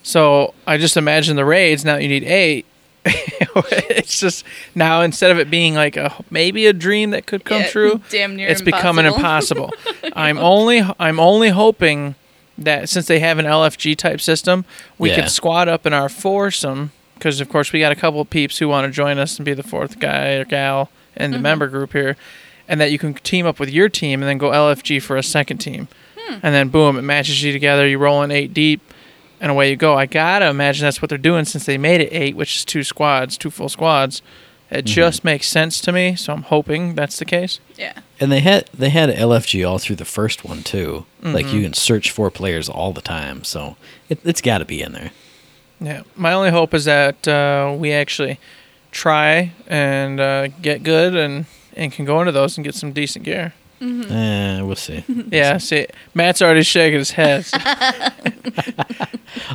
[0.04, 1.86] So I just imagine the raids.
[1.86, 2.66] Now you need eight.
[3.06, 7.62] it's just now instead of it being like a maybe a dream that could come
[7.62, 9.74] Yeah, true, Damn near it's becoming impossible.
[10.14, 12.14] I'm only I'm only hoping
[12.60, 14.66] that since they have an LFG type system,
[15.00, 15.22] we Yeah.
[15.22, 18.60] can squad up in our foursome because of course we got a couple of peeps
[18.60, 21.44] who want to join us and be the fourth guy or gal in the mm-hmm.
[21.44, 22.18] member group here,
[22.72, 25.22] and that you can team up with your team and then go LFG for a
[25.24, 25.88] second team,
[26.42, 27.88] and then boom, it matches you together.
[27.88, 28.82] You roll in eight deep.
[29.44, 29.96] And away you go.
[29.98, 32.84] I gotta imagine that's what they're doing since they made it eight, which is two
[32.84, 34.22] squads, two full squads.
[34.70, 37.60] It just makes sense to me, so I'm hoping that's the case.
[37.76, 37.94] Yeah.
[38.20, 41.08] And they had they had LFG all through the first one too.
[41.24, 41.56] Like Mm-hmm.
[41.56, 43.78] you can search for players all the time, so
[44.10, 45.10] it, it's got to be in there.
[45.80, 48.40] Yeah, my only hope is that uh, we actually
[48.92, 53.26] try and uh, get good and and can go into those and get some decent
[53.26, 53.54] gear.
[53.82, 55.04] Eh, we'll see.
[55.32, 57.46] Yeah, see, Matt's already shaking his head.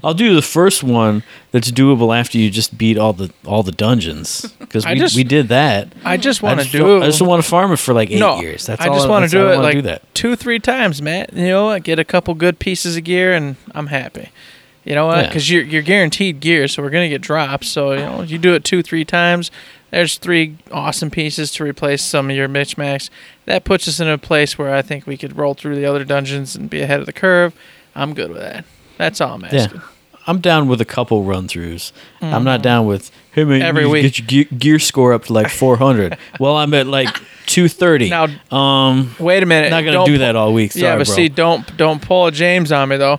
[0.02, 3.72] I'll do the first one that's doable after you just beat all the all the
[3.72, 5.92] dungeons because we, just- we did that.
[6.04, 6.78] I just want to do.
[6.78, 8.66] feel- I just want to farm it for like eight no, years.
[8.66, 10.02] That's I just want to do it like do that.
[10.14, 11.32] two, three times, Matt.
[11.32, 14.30] You know, I get a couple good pieces of gear and I'm happy.
[14.86, 15.16] You know what?
[15.18, 15.26] Yeah.
[15.28, 17.68] Because you're you're guaranteed gear, so we're gonna get drops.
[17.68, 19.50] So you know, you do it two, three times.
[19.90, 23.10] There's three awesome pieces to replace some of your mismatch.
[23.46, 26.04] That puts us in a place where I think we could roll through the other
[26.04, 27.52] dungeons and be ahead of the curve.
[27.94, 28.64] I'm good with that.
[28.98, 29.80] That's all I'm asking.
[29.80, 29.86] Yeah.
[30.28, 31.92] I'm down with a couple run throughs.
[32.20, 33.62] I'm not down with hey man.
[33.62, 34.02] Every you week.
[34.14, 36.16] get your gear, score up to like 400.
[36.40, 37.08] well, I'm at like
[37.46, 38.10] 230.
[38.10, 39.70] Now- um, Wait a minute.
[39.70, 40.72] not gonna Don't do pu- that all week.
[40.72, 41.14] Sorry, yeah, but bro.
[41.16, 43.18] see, don't don't pull a James on me though.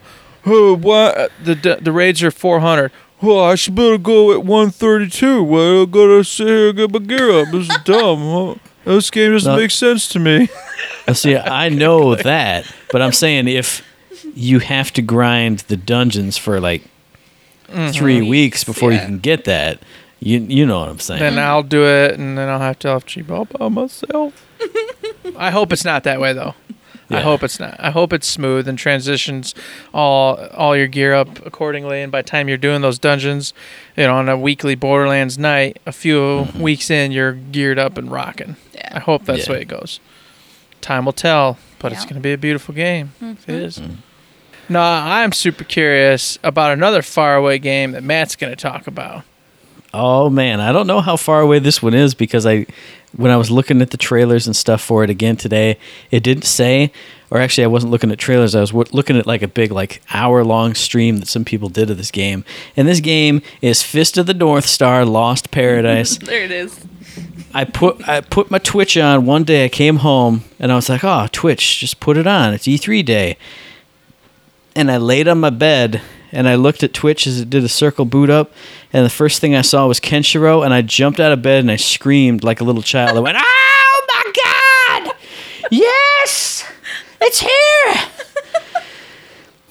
[0.49, 2.91] Oh, what the the, the raids are 400.
[3.21, 5.43] Well, I should better go at 132.
[5.43, 7.47] Well, I gotta sit here and get my gear up.
[7.51, 8.19] This is dumb.
[8.19, 8.55] Huh?
[8.85, 9.59] This game doesn't No.
[9.59, 10.47] make sense to me.
[11.07, 13.81] Now, see, I know that, but I'm saying if
[14.35, 16.83] you have to grind the dungeons for like
[17.69, 17.91] Mm-hmm.
[17.91, 19.79] three weeks before you can get that,
[20.21, 21.19] you you know what I'm saying.
[21.19, 24.45] then I'll do it, and then I'll have to off cheap all by myself.
[25.37, 26.55] I hope it's not that way though.
[27.09, 27.75] I hope it's not.
[27.79, 29.55] I hope it's smooth and transitions
[29.93, 32.01] all all your gear up accordingly.
[32.01, 33.53] And by the time you're doing those dungeons,
[33.95, 36.59] you know, on a weekly Borderlands night, a few mm-hmm.
[36.59, 38.57] weeks in, you're geared up and rocking.
[38.73, 38.89] Yeah.
[38.93, 39.45] I hope that's Yeah.
[39.45, 39.99] the way it goes.
[40.81, 43.13] Time will tell, but it's going to be a beautiful game.
[43.21, 43.61] If it mm-hmm.
[43.61, 43.77] is.
[43.79, 43.93] Mm-hmm.
[44.69, 49.23] No, I'm super curious about another faraway game that Matt's going to talk about.
[49.93, 52.65] Oh man, I don't know how far away this one is because I,
[53.15, 55.77] when I was looking at the trailers and stuff for it again today,
[56.11, 56.91] it didn't say,
[57.31, 58.53] or actually I wasn't looking at trailers.
[58.53, 61.69] I was w- looking at like a big like hour long stream that some people
[61.69, 62.43] did of this game,
[62.75, 66.17] and this game is Fist of the North Star: Lost Paradise.
[66.27, 66.85] There it is.
[67.53, 69.65] I put I put my Twitch on one day.
[69.65, 72.53] I came home and I was like, "Oh, Twitch, just put it on.
[72.53, 73.37] It's E3 day."
[74.75, 77.69] And I laid on my bed and I looked at Twitch as it did a
[77.69, 78.51] circle boot up,
[78.93, 81.71] and the first thing I saw was Kenshiro, and I jumped out of bed and
[81.71, 83.17] I screamed like a little child.
[83.17, 85.15] I went, "Oh my god!
[85.71, 86.63] Yes,
[87.21, 87.95] it's here!"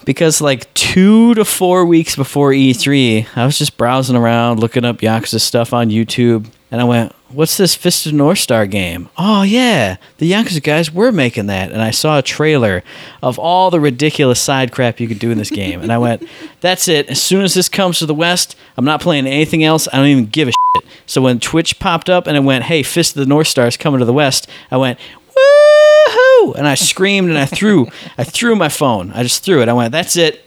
[0.07, 4.99] because like two to four weeks before E3, I was just browsing around, looking up
[4.99, 9.43] Yakuza stuff on YouTube, and I went, "What's this Fist of North Star game?" Oh
[9.43, 12.83] yeah, the Yakuza guys were making that, and I saw a trailer
[13.23, 16.27] of all the ridiculous side crap you could do in this game, and I went,
[16.61, 17.09] "That's it.
[17.09, 19.89] As soon as this comes to the West, I'm not playing anything else.
[19.93, 22.83] I don't even give a shit." So when Twitch popped up and it went, "Hey,
[22.83, 24.99] Fist of the North Star is coming to the West," I went,
[25.37, 26.53] Woo-hoo!
[26.55, 27.87] and i screamed and i threw
[28.17, 30.43] i threw my phone i just threw it i went that's it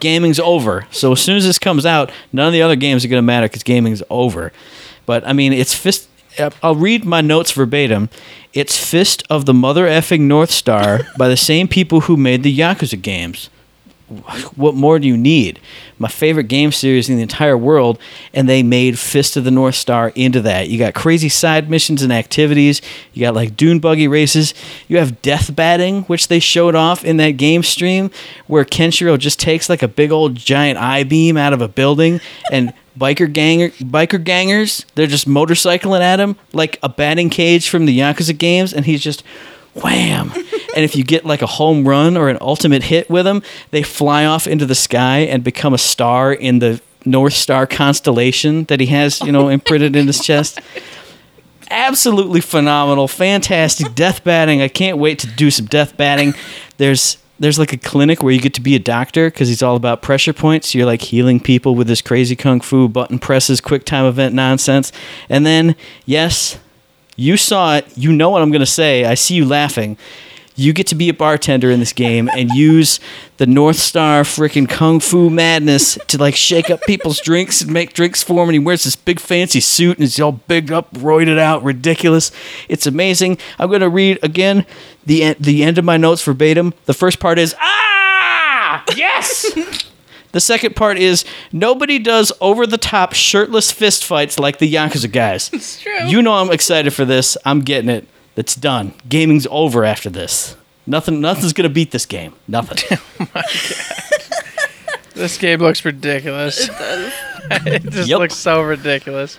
[0.00, 3.08] gaming's over so as soon as this comes out none of the other games are
[3.08, 4.52] going to matter because gaming's over
[5.06, 6.08] but i mean it's fist
[6.62, 8.08] i'll read my notes verbatim
[8.52, 12.58] it's fist of the mother effing north star by the same people who made the
[12.58, 13.50] yakuza games
[14.56, 15.60] what more do you need?
[15.98, 17.96] My favorite game series in the entire world,
[18.34, 20.68] and they made Fist of the North Star into that.
[20.68, 22.82] You got crazy side missions and activities.
[23.12, 24.52] You got like dune buggy races.
[24.88, 28.10] You have death batting, which they showed off in that game stream,
[28.48, 32.20] where Kenshiro just takes like a big old giant I beam out of a building
[32.50, 32.72] and.
[32.98, 37.98] Biker ganger, biker gangers, they're just motorcycling at him like a batting cage from the
[37.98, 39.22] Yakuza games, and he's just
[39.74, 40.32] wham.
[40.76, 43.82] and if you get like a home run or an ultimate hit with them, they
[43.82, 48.80] fly off into the sky and become a star in the North Star constellation that
[48.80, 50.60] he has, you know, oh imprinted in his chest.
[51.70, 54.60] Absolutely phenomenal, fantastic death batting.
[54.60, 56.34] I can't wait to do some death batting.
[56.76, 59.74] There's there's like a clinic where you get to be a doctor because he's all
[59.74, 60.74] about pressure points.
[60.74, 64.92] You're like healing people with this crazy kung fu button presses, quick time event nonsense.
[65.28, 65.74] And then,
[66.04, 66.58] yes,
[67.16, 67.86] you saw it.
[67.96, 69.06] You know what I'm going to say.
[69.06, 69.96] I see you laughing.
[70.60, 73.00] You get to be a bartender in this game and use
[73.38, 77.94] the North Star freaking kung fu madness to like shake up people's drinks and make
[77.94, 78.50] drinks for him.
[78.50, 82.30] And he wears this big fancy suit and he's all bigged up, roided out, ridiculous.
[82.68, 83.38] It's amazing.
[83.58, 84.66] I'm going to read again
[85.06, 86.74] the the end of my notes verbatim.
[86.84, 89.50] The first part is ah yes.
[90.32, 95.10] The second part is nobody does over the top shirtless fist fights like the Yakuza
[95.10, 95.50] guys.
[95.52, 96.06] It's true.
[96.06, 97.36] You know I'm excited for this.
[97.44, 98.06] I'm getting it.
[98.40, 98.94] It's done.
[99.08, 100.56] Gaming's over after this.
[100.86, 102.32] Nothing nothing's gonna beat this game.
[102.48, 102.98] Nothing.
[105.14, 106.66] This game looks ridiculous.
[106.68, 107.12] It does.
[107.66, 108.18] it just Yep.
[108.20, 109.38] looks so ridiculous.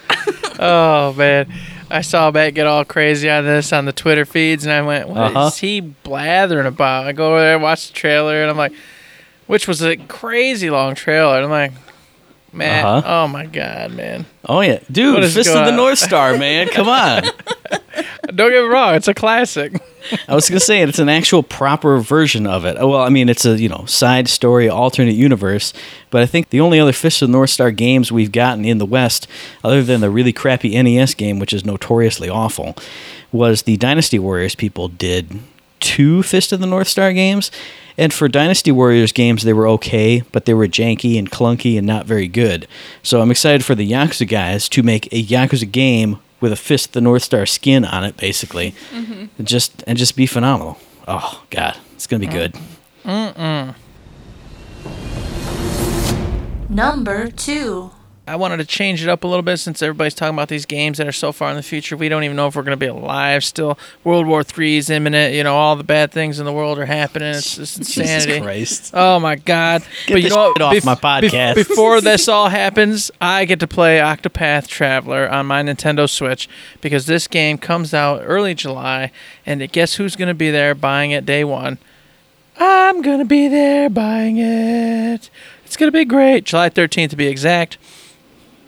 [0.60, 1.52] oh man,
[1.90, 5.08] I saw Matt get all crazy on this on the Twitter feeds, and I went,
[5.10, 5.50] "What is Uh-huh.
[5.52, 8.74] he blathering about?" I go over there, watch the trailer, and I'm like,
[9.48, 11.38] which was a crazy long trailer.
[11.38, 11.72] And I'm like,
[12.54, 13.24] "Man, Uh-huh.
[13.24, 14.26] oh my god, man!
[14.48, 14.80] oh yeah.
[14.92, 15.78] Dude, What is Fist of going the on?
[15.78, 16.68] North Star, man.
[16.68, 17.24] Come on.
[18.28, 19.82] Don't get me wrong, it's a classic.
[20.28, 22.78] I was gonna say it's an actual proper version of it.
[22.78, 25.74] Well, I mean, it's a you know side story, alternate universe.
[26.10, 28.78] But I think the only other Fist of the North Star games we've gotten in
[28.78, 29.28] the West,
[29.64, 32.76] other than the really crappy NES game, which is notoriously awful,
[33.32, 35.40] was the Dynasty Warriors people did
[35.82, 37.52] two Fist of the North Star games,
[37.98, 41.86] And for Dynasty Warriors games, they were okay, but they were janky and clunky and
[41.86, 42.68] not very good.
[43.04, 46.88] So I'm excited for the Yakuza guys to make a Yakuza game with a Fist
[46.88, 48.76] of the North Star skin on it, basically,
[49.38, 50.78] and just and just be phenomenal.
[51.08, 52.32] Oh God, it's gonna be mm.
[52.32, 53.76] good.
[56.70, 57.92] Number 2.
[58.28, 61.00] I wanted to change it up a little bit since everybody's talking about these games
[61.00, 61.98] that are so far in the future.
[61.98, 63.80] We don't even know if we're going to be alive still.
[64.04, 65.34] World War III is imminent.
[65.34, 67.30] You know, all the bad things in the world are happening.
[67.34, 68.26] It's just insanity.
[68.34, 68.92] Jesus Christ.
[68.94, 69.82] Oh my God!
[70.06, 70.58] Get but you this know what?
[70.58, 71.56] shit off Bef- my bef- podcast.
[71.56, 76.48] before this all happens, I get to play Octopath Traveler on my Nintendo Switch
[76.80, 79.12] because this game comes out early July,
[79.48, 81.80] and guess who's going to be there buying it day one?
[82.60, 85.30] I'm gonna be there buying it.
[85.66, 86.44] It's gonna be great.
[86.44, 87.78] July 13th to be exact.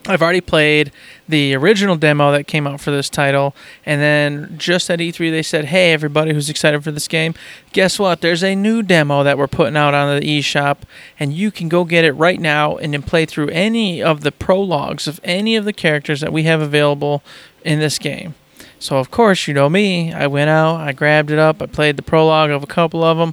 [0.06, 0.92] I've already played
[1.26, 3.54] the original demo that came out for this title,
[3.86, 7.34] and then just at E3 they said, "Hey, everybody who's excited for this game,
[7.72, 8.20] guess what?
[8.20, 10.78] There's a new demo that we're putting out on the eShop,
[11.18, 14.32] and you can go get it right now and then play through any of the
[14.32, 17.22] prologues of any of the characters that we have available
[17.64, 18.34] in this game."
[18.78, 20.12] So of course, you know me.
[20.12, 23.16] I went out, I grabbed it up, I played the prologue of a couple of
[23.16, 23.32] them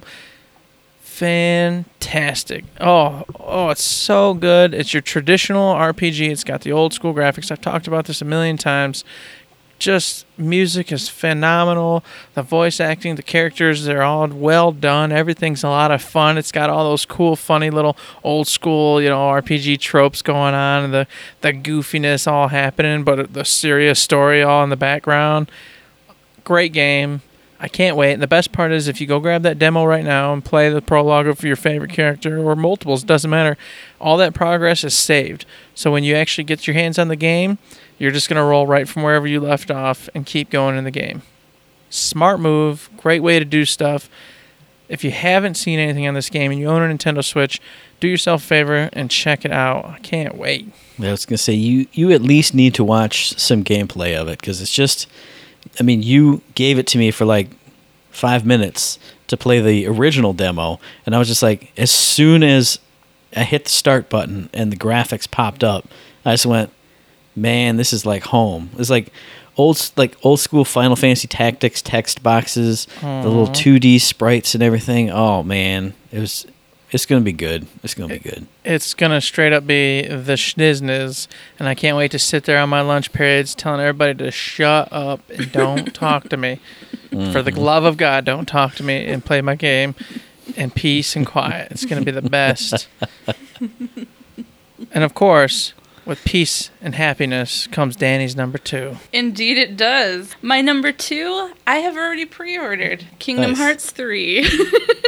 [1.22, 2.64] fantastic.
[2.80, 4.74] Oh, oh, it's so good.
[4.74, 6.28] It's your traditional RPG.
[6.28, 7.52] It's got the old school graphics.
[7.52, 9.04] I've talked about this a million times.
[9.78, 12.02] Just music is phenomenal.
[12.34, 15.12] The voice acting, the characters, they're all well done.
[15.12, 16.38] Everything's a lot of fun.
[16.38, 20.84] It's got all those cool, funny little old school, you know, RPG tropes going on
[20.84, 21.06] and the
[21.40, 25.52] the goofiness all happening, but the serious story all in the background.
[26.42, 27.22] Great game.
[27.62, 28.12] I can't wait.
[28.12, 30.68] And the best part is if you go grab that demo right now and play
[30.68, 33.56] the prologue of your favorite character or multiples, doesn't matter.
[34.00, 35.46] All that progress is saved.
[35.72, 37.58] So when you actually get your hands on the game,
[37.98, 40.82] you're just going to roll right from wherever you left off and keep going in
[40.82, 41.22] the game.
[41.88, 44.10] Smart move, great way to do stuff.
[44.88, 47.60] If you haven't seen anything on this game and you own a Nintendo Switch,
[48.00, 49.84] do yourself a favor and check it out.
[49.84, 50.66] I can't wait.
[51.00, 54.40] I was gonna say you you at least need to watch some gameplay of it
[54.40, 55.06] because it's just.
[55.78, 57.48] I mean, you gave it to me for like
[58.10, 58.98] five minutes
[59.28, 62.78] to play the original demo, and I was just like, as soon as
[63.34, 65.88] I hit the start button and the graphics popped up,
[66.24, 66.70] I just went,
[67.34, 68.70] man, this is like home.
[68.78, 69.12] It's like
[69.56, 74.62] old like old school Final Fantasy Tactics text boxes, the little two D sprites and
[74.62, 75.10] everything.
[75.10, 76.46] Oh man, it was.
[76.92, 77.66] It's gonna be good.
[77.82, 78.46] It's gonna be good.
[78.64, 81.26] It's gonna straight up be the schnizzniz,
[81.58, 84.92] and I can't wait to sit there on my lunch periods telling everybody to shut
[84.92, 86.60] up and don't talk to me.
[87.10, 87.60] For the mm-hmm.
[87.60, 89.94] love of God, don't talk to me and play my game
[90.56, 91.72] in peace and quiet.
[91.72, 92.88] It's gonna be the best.
[94.92, 95.72] and of course,
[96.04, 98.96] with peace and happiness comes Danny's number two.
[99.12, 100.34] Indeed, it does.
[100.42, 103.58] My number two, I have already pre ordered Kingdom Nice.
[103.58, 104.46] Hearts 3.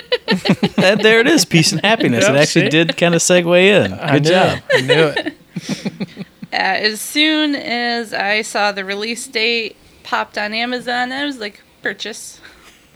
[0.76, 2.24] And there it is, peace and happiness.
[2.24, 2.68] Yep, it actually see?
[2.70, 3.90] did kind of segue in.
[3.92, 4.59] Good I knew job.
[4.59, 4.64] it.
[4.70, 5.35] I knew it.
[6.54, 11.61] Uh, as soon as I saw the release date popped on Amazon, I was like,
[11.83, 12.40] purchase.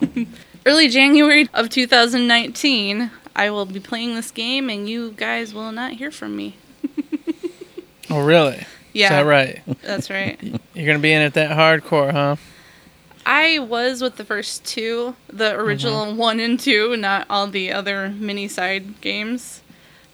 [0.64, 5.94] Early January of 2019, I will be playing this game, and you guys will not
[5.94, 6.56] hear from me.
[8.10, 8.64] Oh, really?
[8.92, 9.62] Yeah, Is that right?
[9.82, 10.40] that's right.
[10.74, 12.36] You're gonna be in it that hardcore, huh?
[13.28, 16.16] I was with the first two, the original mm-hmm.
[16.16, 19.60] one and two, not all the other mini side games.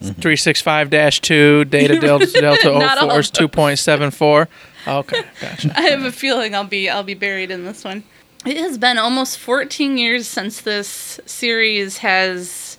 [0.03, 0.20] Mm-hmm.
[0.20, 4.48] 365 dash 2, Data Delta oh Delta Not 04 is 2.74.
[4.88, 5.72] Okay, gotcha.
[5.77, 8.03] I have a feeling I'll be I'll be buried in this one.
[8.44, 12.79] It has been almost 14 years since this series has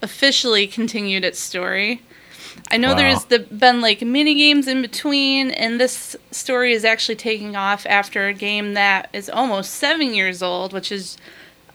[0.00, 2.02] officially continued its story.
[2.70, 2.98] I know Wow.
[2.98, 7.84] there's the, been like mini games in between, and this story is actually taking off
[7.86, 11.16] after a game that is almost seven years old, which is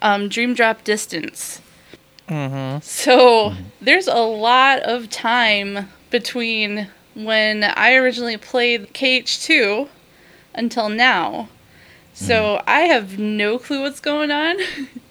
[0.01, 1.61] um, Dream Drop Distance.
[2.81, 9.87] So there's a lot of time between when I originally played KH2
[10.55, 11.49] until now.
[12.13, 14.55] So I have no clue what's going on.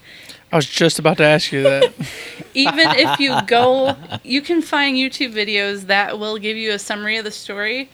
[0.54, 1.92] I was just about to ask you that.
[2.54, 7.16] Even if you go, you can find YouTube videos that will give you a summary
[7.16, 7.90] of the story.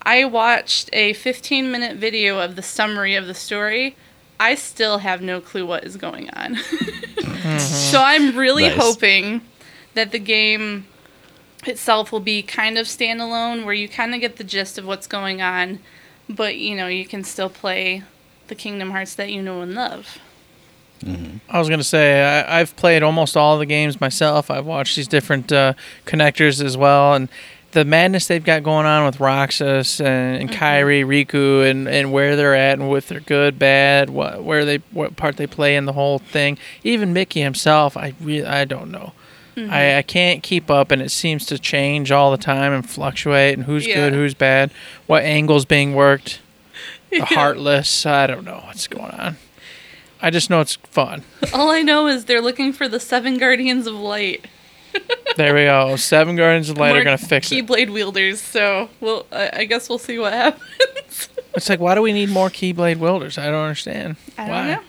[0.00, 3.94] I watched a 15 minute video of the summary of the story.
[4.40, 6.54] I still have no clue what is going on.
[6.54, 7.58] Mm-hmm.
[7.58, 8.78] So I'm really Nice.
[8.78, 9.42] hoping
[9.92, 10.86] that the game
[11.66, 15.06] itself will be kind of standalone where you kind of get the gist of what's
[15.06, 15.78] going on,
[16.26, 18.02] but you know, you can still play
[18.48, 20.18] the Kingdom Hearts that you know and love.
[21.00, 21.38] Mm-hmm.
[21.48, 24.50] I was gonna say I, I've played almost all the games myself.
[24.50, 25.74] I've watched these different uh,
[26.06, 27.28] connectors as well, and
[27.72, 30.62] the madness they've got going on with Roxas and, and mm-hmm.
[30.62, 34.78] Kairi, Riku, and, and where they're at and with their good, bad, what where they
[34.90, 36.58] what part they play in the whole thing.
[36.82, 39.12] Even Mickey himself, I really I don't know.
[39.56, 39.72] Mm-hmm.
[39.72, 43.54] I, I can't keep up, and it seems to change all the time and fluctuate.
[43.54, 44.70] And who's good, who's bad,
[45.06, 46.40] what angles being worked,
[47.10, 48.06] the heartless.
[48.06, 49.36] I don't know what's going on.
[50.20, 51.22] I just know it's fun.
[51.54, 54.46] All I know is they're looking for the seven guardians of light.
[55.36, 55.94] There we go.
[55.94, 57.64] Seven Guardians of Light are More gonna fix it.
[57.66, 58.40] Keyblade wielders.
[58.40, 61.28] So, well, I, I guess we'll see what happens.
[61.54, 63.38] It's like, why do we need more Keyblade wielders?
[63.38, 64.16] I don't understand.
[64.36, 64.66] I don't why?
[64.74, 64.80] know.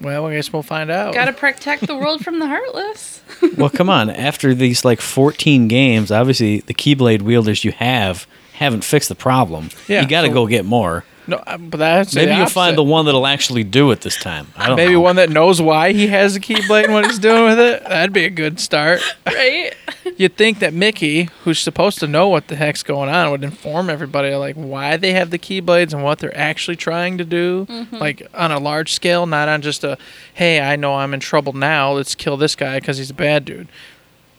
[0.00, 1.12] Well, I guess we'll find out.
[1.12, 3.20] Got to protect the world from the heartless.
[3.58, 4.08] well, come on.
[4.08, 9.68] After these like 14 games, obviously the Keyblade wielders you have haven't fixed the problem.
[9.88, 11.04] Yeah, you got to so- go get more.
[11.28, 14.46] No, uh, but that's Maybe you'll find the one that'll actually do it this time.
[14.56, 15.00] I don't Maybe know.
[15.00, 17.82] one that knows why he has a Keyblade and what he's doing with it.
[17.82, 19.00] That'd be a good start.
[19.26, 19.74] right?
[20.16, 23.90] You'd think that Mickey, who's supposed to know what the heck's going on, would inform
[23.90, 28.26] everybody like why they have the Keyblades and what they're actually trying to do, like
[28.32, 29.98] on a large scale, not on just a,
[30.34, 31.92] hey, I know I'm in trouble now.
[31.92, 33.68] Let's kill this guy because he's a bad dude.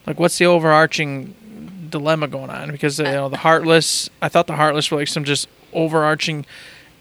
[0.05, 1.35] Like, what's the overarching
[1.89, 2.71] dilemma going on?
[2.71, 6.45] Because you know the Heartless, I thought the Heartless were like some just overarching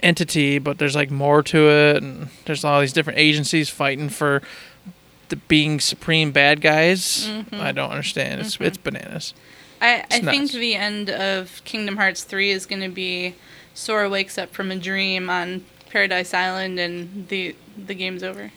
[0.02, 4.42] entity, but there's like more to it, and there's all these different agencies fighting for
[5.28, 7.28] the being supreme bad guys.
[7.52, 8.40] I don't understand.
[8.40, 9.34] It's it's bananas.
[9.80, 13.34] I, I It's think the end of Kingdom Hearts 3 is going to be
[13.74, 18.52] Sora wakes up from a dream on Paradise Island and the the game's over.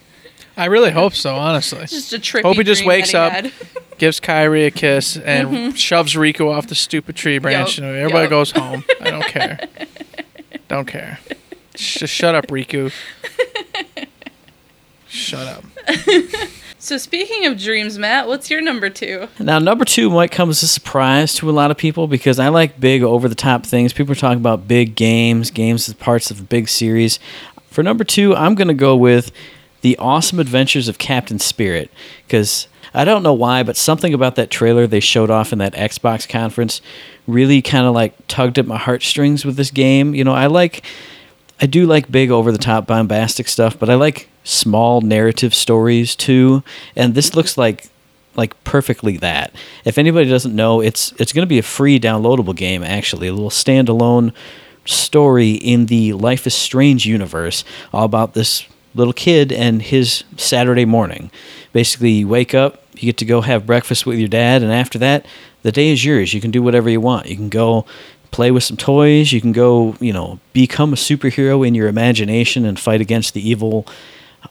[0.56, 1.80] I really hope so, honestly.
[1.88, 3.46] Just a trippy Hope he just wakes he up,
[3.98, 5.72] gives Kairi a kiss, and Mm-hmm.
[5.76, 8.30] shoves Riku off the stupid tree branch, Yup, and everybody yup.
[8.30, 8.84] goes home.
[9.02, 9.60] I don't care.
[10.70, 11.20] don't care.
[11.74, 12.93] Just shut up, Riku.
[15.07, 15.63] Shut up.
[16.82, 19.28] So speaking of dreams, Matt, what's your number two?
[19.38, 22.47] Now, number two might come as a surprise to a lot of people because I
[22.47, 23.91] like big, over the top things.
[23.91, 27.20] People are talking about big games, games as parts of a big series.
[27.67, 29.30] For number two, I'm going to go with
[29.82, 31.91] The Awesome Adventures of Captain Spirit
[32.26, 35.74] because I don't know why, but something about that trailer they showed off in that
[35.74, 36.82] Xbox conference
[37.28, 40.16] really kind of like tugged at my heartstrings with this game.
[40.16, 40.86] You know, I like.
[41.62, 46.16] I do like big over the top bombastic stuff, but I like small narrative stories
[46.16, 46.64] too.
[46.96, 47.90] And this looks like
[48.36, 49.54] like perfectly that.
[49.84, 53.34] If anybody doesn't know, it's it's going to be a free downloadable game actually, a
[53.34, 54.34] little standalone
[54.86, 57.64] story in the Life is Strange universe,
[57.94, 58.66] all about this
[58.96, 61.30] little kid and his Saturday morning.
[61.74, 64.97] Basically, you wake up, you get to go have breakfast with your dad, and after
[65.00, 65.26] that,
[65.64, 66.34] the day is yours.
[66.34, 67.28] You can do whatever you want.
[67.28, 67.86] You can go
[68.32, 69.32] play with some toys.
[69.32, 73.47] You can go, you know, become a superhero in your imagination and fight against the
[73.47, 73.86] evil.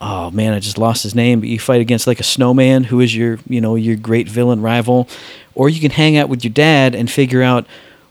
[0.00, 1.40] Oh man, I just lost his name.
[1.40, 4.60] But you fight against like a snowman who is your, you know, your great villain
[4.60, 5.08] rival,
[5.54, 7.66] or you can hang out with your dad and figure out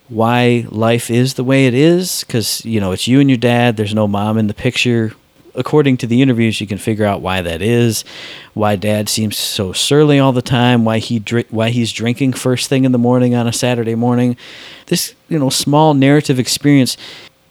[0.09, 3.75] why life is the way it is because you know it's you and your dad
[3.75, 5.13] there's no mom in the picture
[5.57, 8.05] according to the interviews you can figure out why that is
[8.53, 12.69] why dad seems so surly all the time why he dri- why he's drinking first
[12.69, 14.37] thing in the morning on a saturday morning
[14.85, 16.95] this you know small narrative experience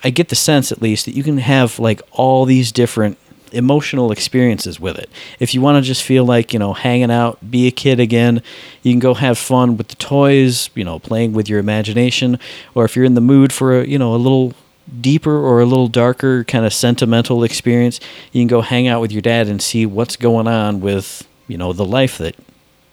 [0.04, 3.18] i get the sense at least that you can have like all these different
[3.52, 5.08] emotional experiences with it.
[5.38, 8.42] If you want to just feel like, you know, hanging out, be a kid again,
[8.82, 12.38] you can go have fun with the toys, you know, playing with your imagination,
[12.74, 14.52] or if you're in the mood for a, you know, a little
[15.00, 18.00] deeper or a little darker kind of sentimental experience,
[18.32, 21.58] you can go hang out with your dad and see what's going on with, you
[21.58, 22.36] know, the life that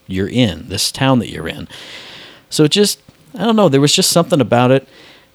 [0.08, 1.68] you're in, this town that you're in.
[2.50, 3.00] So it just,
[3.34, 4.88] I don't know, there was just something about it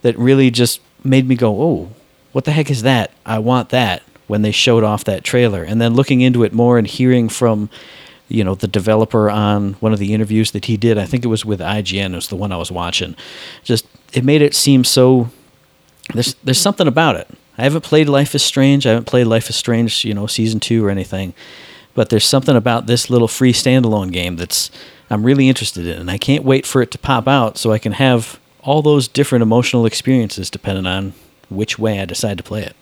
[0.02, 1.92] that really just made me go, oh,
[2.32, 3.12] what the heck is that?
[3.24, 5.62] I want that when they showed off that trailer.
[5.62, 7.70] And then looking into it more and hearing from,
[8.28, 11.28] you know, the developer on one of the interviews that he did, I think it
[11.28, 13.16] was with IGN, it was the one I was watching.
[13.64, 15.30] Just, it made it seem so,
[16.14, 17.28] there's, there's something about it.
[17.56, 18.86] I haven't played Life is Strange.
[18.86, 21.34] I haven't played Life is Strange, you know, season two or anything.
[21.94, 24.70] But there's something about this little free standalone game that's
[25.10, 27.78] I'm really interested in, and I can't wait for it to pop out so I
[27.78, 31.14] can have all those different emotional experiences depending on
[31.48, 32.76] which way I decide to play it.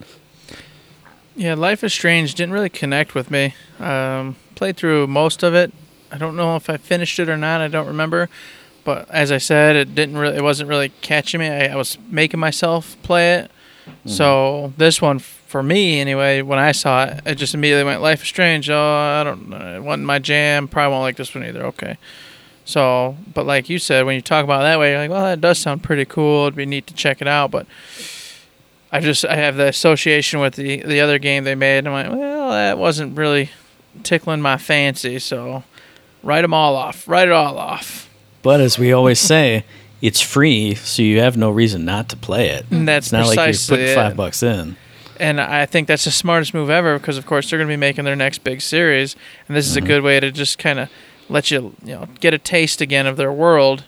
[1.35, 3.55] Yeah, Life is Strange didn't really connect with me.
[3.79, 5.71] Um, played through most of it.
[6.11, 7.61] I don't know if I finished it or not.
[7.61, 8.29] I don't remember.
[8.87, 10.37] But as I said, it didn't really.
[10.37, 11.49] It wasn't really catching me.
[11.49, 13.51] I, I was making myself play it.
[13.85, 14.07] Mm-hmm.
[14.07, 18.21] So this one, for me anyway, when I saw it, I just immediately went Life
[18.21, 18.69] is Strange.
[18.69, 19.49] Oh, I don't.
[19.49, 19.75] know.
[19.75, 20.69] It wasn't my jam.
[20.69, 21.65] Probably won't like this one either.
[21.65, 21.97] Okay.
[22.63, 25.25] So, but like you said, when you talk about it that way, you're like, well,
[25.25, 26.43] that does sound pretty cool.
[26.43, 27.51] It'd be neat to check it out.
[27.51, 27.67] But
[28.89, 31.79] I just I have the association with the the other game they made.
[31.79, 33.49] And I'm like, well, that wasn't really
[34.03, 35.19] tickling my fancy.
[35.19, 35.65] So,
[36.23, 37.05] write them all off.
[37.05, 38.06] Write it all off.
[38.47, 39.65] But as we always say,
[40.01, 42.65] it's free, so you have no reason not to play it.
[42.71, 43.95] And that's it's not like you're precisely putting it.
[43.95, 44.77] five bucks in.
[45.19, 47.75] And I think that's the smartest move ever because, of course, they're going to be
[47.75, 49.17] making their next big series,
[49.49, 49.87] and this is a mm-hmm.
[49.87, 50.89] good way to just kind of
[51.27, 53.83] let you, you know, get a taste again of their world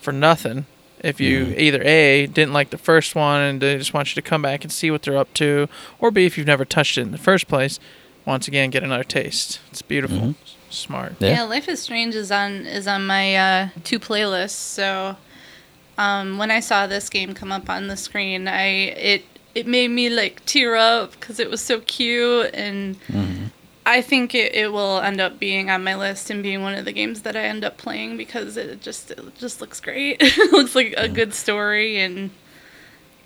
[0.00, 0.66] for nothing.
[0.98, 1.60] If you mm-hmm.
[1.60, 4.64] either a didn't like the first one and they just want you to come back
[4.64, 5.68] and see what they're up to,
[6.00, 7.78] or b if you've never touched it in the first place,
[8.26, 9.60] once again get another taste.
[9.70, 10.49] It's beautiful, mm-hmm.
[10.70, 11.14] Smart.
[11.18, 11.30] Yeah.
[11.30, 14.50] Yeah, Life is Strange is on is on my uh, two playlists.
[14.50, 15.16] So
[15.98, 19.88] um, when I saw this game come up on the screen, I it it made
[19.88, 22.96] me like tear up because it was so cute, and
[23.84, 26.84] I think it, it will end up being on my list and being one of
[26.84, 30.18] the games that I end up playing because it just it just looks great.
[30.20, 32.30] it looks like a good story and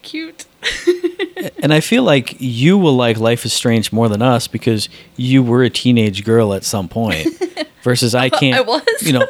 [0.04, 0.46] cute.
[1.58, 5.42] And I feel like you will like Life is Strange more than us because you
[5.42, 7.28] were a teenage girl at some point,
[7.82, 8.58] versus I can't.
[8.58, 8.82] I was.
[9.00, 9.26] You know.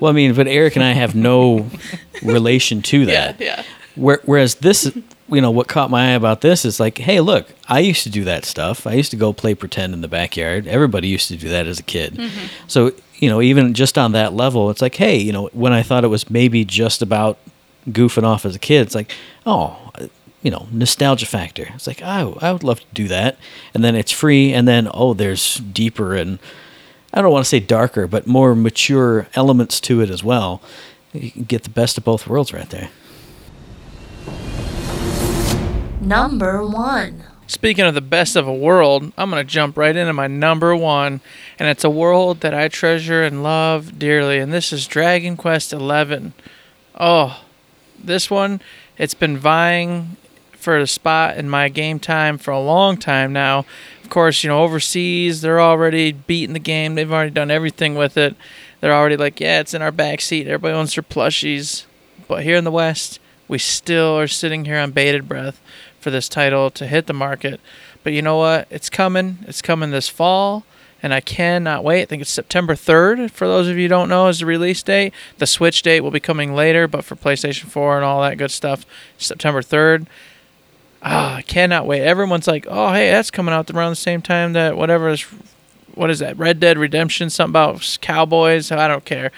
[0.00, 1.68] Well, I mean, but Eric and I have no
[2.22, 3.40] relation to that.
[3.40, 3.62] yeah, yeah.
[3.96, 4.92] Where, whereas this,
[5.28, 8.10] you know, what caught my eye about this is like, hey, look, I used to
[8.10, 8.86] do that stuff.
[8.86, 10.66] I used to go play pretend in the backyard.
[10.66, 12.14] Everybody used to do that as a kid.
[12.14, 12.46] Mm-hmm.
[12.66, 15.82] So, you know, even just on that level, it's like, hey, you know, when I
[15.82, 17.38] thought it was maybe just about
[17.88, 19.12] goofing off as a kid, it's like,
[19.46, 19.90] oh,
[20.42, 21.68] you know, nostalgia factor.
[21.74, 23.38] It's like, oh, I would love to do that.
[23.72, 24.52] And then it's free.
[24.52, 26.38] And then, oh, there's deeper and
[27.14, 30.60] I don't want to say darker, but more mature elements to it as well.
[31.12, 32.90] You can get the best of both worlds right there.
[36.00, 37.22] Number one.
[37.46, 40.74] Speaking of the best of a world, I'm going to jump right into my number
[40.74, 41.20] one,
[41.58, 45.70] and it's a world that I treasure and love dearly, and this is Dragon Quest
[45.70, 46.32] XI.
[46.98, 47.44] Oh,
[48.06, 48.60] this one,
[48.98, 50.16] it's been vying
[50.52, 53.66] for a spot in my game time for a long time now.
[54.02, 58.16] Of course, you know, overseas, they're already beating the game, they've already done everything with
[58.16, 58.34] it.
[58.80, 61.84] They're already like, yeah, it's in our back seat, everybody wants their plushies.
[62.28, 65.60] But here in the West, we still are sitting here on bated breath
[66.00, 67.60] for this title to hit the market.
[68.02, 68.66] But you know what?
[68.70, 69.38] It's coming.
[69.46, 70.64] It's coming this fall,
[71.04, 72.00] and I cannot wait.
[72.00, 74.82] I think it's September 3rd, for those of you who don't know, is the release
[74.82, 75.12] date.
[75.36, 78.50] The Switch date will be coming later, but for PlayStation 4 and all that good
[78.50, 78.86] stuff,
[79.18, 80.06] September 3rd.
[81.02, 82.00] Ah, I cannot wait.
[82.00, 85.20] Everyone's like, oh, hey, that's coming out around the same time that whatever is,
[85.94, 86.38] what is that?
[86.38, 88.72] Red Dead Redemption, something about cowboys.
[88.72, 89.30] I don't care.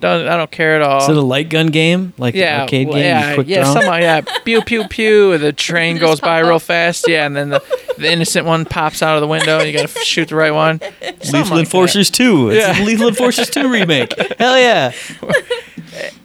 [0.00, 1.02] Don't, I don't care at all.
[1.02, 2.14] Is it a light gun game?
[2.16, 3.04] Like the Yeah, arcade well, game?
[3.04, 3.72] yeah, you quick yeah, draw?
[3.74, 4.44] something like that.
[4.46, 5.36] Pew pew pew.
[5.36, 7.06] The train goes by real fast.
[7.06, 7.62] Yeah, and then the,
[8.00, 9.58] the innocent one pops out of the window.
[9.58, 10.80] and You got to shoot the right one.
[10.80, 12.50] Something Lethal like Enforcers 2.
[12.50, 12.84] It's Yeah.
[12.84, 14.12] Lethal Enforcers 2 remake.
[14.38, 14.92] Hell yeah.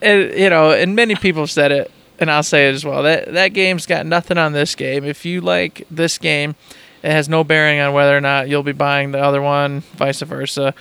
[0.01, 3.01] And, you know, and many people have said it, and I'll say it as well.
[3.03, 5.03] That that game's got nothing on this game.
[5.03, 6.55] If you like this game,
[7.01, 10.21] it has no bearing on whether or not you'll be buying the other one, vice
[10.21, 10.73] versa.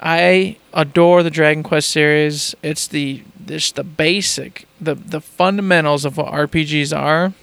[0.00, 2.54] I adore the Dragon Quest series.
[2.62, 7.34] It's the just the basic, the the fundamentals of what RPGs are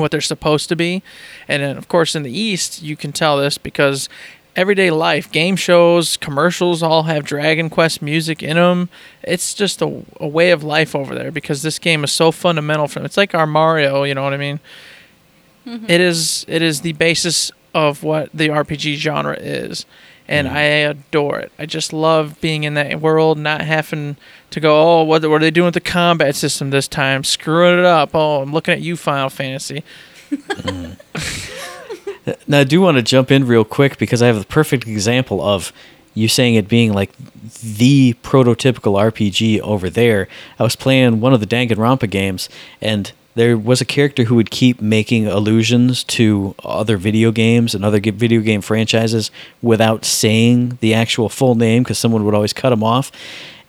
[0.00, 1.02] what they're supposed to be.
[1.48, 4.08] And then of course in the East, you can tell this because
[4.54, 8.88] everyday life, game shows, commercials all have Dragon Quest music in them.
[9.22, 12.88] It's just a, a way of life over there because this game is so fundamental
[12.88, 14.60] from it's like our Mario, you know what I mean?
[15.66, 15.86] Mm-hmm.
[15.88, 19.86] It is it is the basis of what the RPG genre is.
[20.28, 20.56] And mm-hmm.
[20.56, 21.52] I adore it.
[21.58, 24.16] I just love being in that world, not having
[24.52, 27.24] to go, oh, what, what are they doing with the combat system this time?
[27.24, 28.10] Screwing it up.
[28.14, 29.82] Oh, I'm looking at you, Final Fantasy.
[32.46, 35.42] Now, I do want to jump in real quick because I have the perfect example
[35.42, 35.72] of
[36.14, 37.10] you saying it being like
[37.60, 40.28] the prototypical RPG over there.
[40.58, 42.48] I was playing one of the Danganronpa games,
[42.80, 47.84] and there was a character who would keep making allusions to other video games and
[47.84, 49.30] other video game franchises
[49.62, 53.10] without saying the actual full name because someone would always cut him off.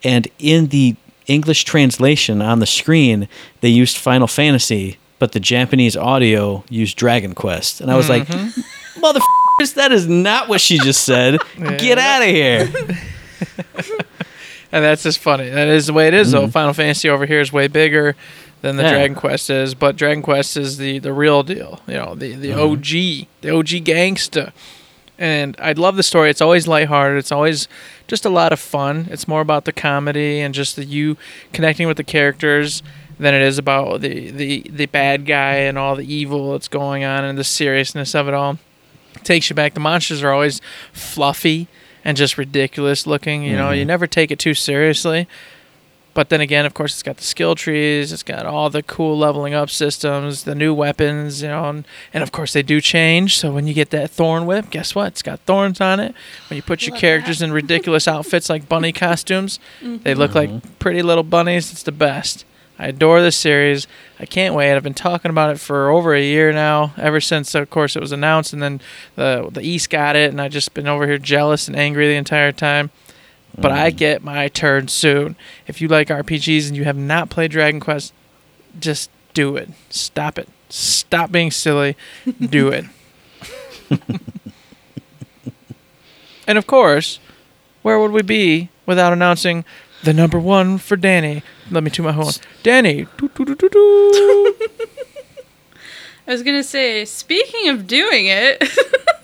[0.03, 0.95] And in the
[1.27, 3.27] English translation on the screen,
[3.61, 7.81] they used Final Fantasy, but the Japanese audio used Dragon Quest.
[7.81, 9.01] And I was like, mm-hmm.
[9.03, 11.39] motherfuckers, that is not what she just said.
[11.57, 12.69] Get out of here.
[14.73, 15.49] And that's just funny.
[15.49, 16.41] That is the way it is, though.
[16.41, 16.49] Mm-hmm.
[16.51, 18.15] Final Fantasy over here is way bigger
[18.61, 18.89] than the Yeah.
[18.89, 21.79] Dragon Quest is, but Dragon Quest is the, the real deal.
[21.87, 22.59] You know, the, the mm-hmm.
[22.59, 24.51] OG, the OG gangsta.
[25.19, 26.29] And I love the story.
[26.29, 27.17] It's always lighthearted.
[27.19, 27.67] It's always
[28.07, 29.07] just a lot of fun.
[29.11, 31.17] It's more about the comedy and just the you
[31.51, 32.81] connecting with the characters
[33.19, 37.03] than it is about the, the, the bad guy and all the evil that's going
[37.03, 38.57] on and the seriousness of it all.
[39.23, 39.75] takes you back.
[39.75, 40.61] The monsters are always
[40.91, 41.67] fluffy
[42.03, 43.43] and just ridiculous looking.
[43.43, 43.87] You know, you mm-hmm.
[43.87, 45.27] never take it too seriously.
[46.13, 49.17] But then again, of course, it's got the skill trees, it's got all the cool
[49.17, 53.37] leveling up systems, the new weapons, you know, and, and of course they do change.
[53.39, 55.07] So when you get that thorn whip, guess what?
[55.07, 56.13] It's got thorns on it.
[56.49, 60.49] When you put your Love characters in ridiculous outfits like bunny costumes, they look like
[60.49, 60.73] mm-hmm.
[60.79, 61.71] pretty little bunnies.
[61.71, 62.45] It's the best.
[62.77, 63.87] I adore this series.
[64.19, 64.75] I can't wait.
[64.75, 68.01] I've been talking about it for over a year now, ever since, of course, it
[68.01, 68.81] was announced, and then
[69.15, 72.15] the the East got it, and I've just been over here jealous and angry the
[72.15, 72.89] entire time.
[73.55, 73.97] But I mm.
[73.97, 75.35] get my turn soon.
[75.67, 78.13] If you like RPGs and you have not played Dragon Quest,
[78.79, 79.69] just do it.
[79.89, 80.49] Stop it.
[80.69, 81.95] Stop being silly.
[82.39, 82.85] Do it.
[86.47, 87.19] and of course,
[87.83, 89.65] where would we be without announcing
[90.03, 91.43] the number one for Danny?
[91.69, 92.33] Let me to my horn.
[92.63, 93.05] Danny.
[93.17, 94.55] Doo, doo, doo, doo, doo.
[96.25, 98.63] I was gonna say, speaking of doing it,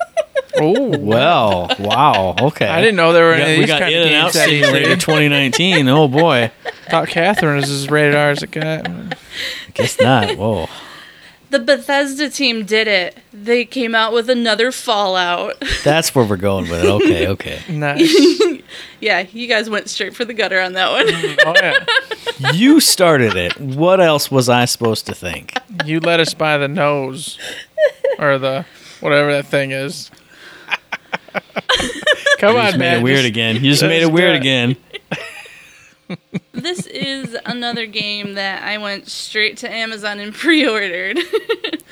[0.58, 2.36] oh, Well, wow.
[2.40, 2.68] Okay.
[2.68, 4.08] I didn't know there were We got, any of we these got kind In of
[4.08, 5.88] and Out games that Simulator 2019.
[5.88, 6.52] Oh boy.
[6.90, 8.88] thought Catherine is as rated R as it got.
[8.88, 9.16] I
[9.74, 10.38] guess not.
[10.38, 10.68] Whoa.
[11.50, 13.18] the Bethesda team did it.
[13.34, 15.56] They came out with another Fallout.
[15.84, 16.90] That's where we're going with it.
[16.90, 17.28] Okay.
[17.28, 17.60] Okay.
[17.70, 18.62] Nice.
[19.00, 21.08] yeah, you guys went straight for the gutter on that one.
[21.08, 21.86] Mm, oh yeah.
[22.54, 23.60] You started it.
[23.60, 25.54] What else was I supposed to think?
[25.86, 27.38] You led us by the nose,
[28.18, 28.66] or the
[29.02, 30.12] whatever that thing is.
[32.40, 33.00] Come You on, just made man.
[33.00, 33.56] it weird just- again.
[33.56, 34.40] You just just made it weird it.
[34.42, 34.76] again.
[36.54, 41.20] this is another game that I went straight to Amazon and pre-ordered.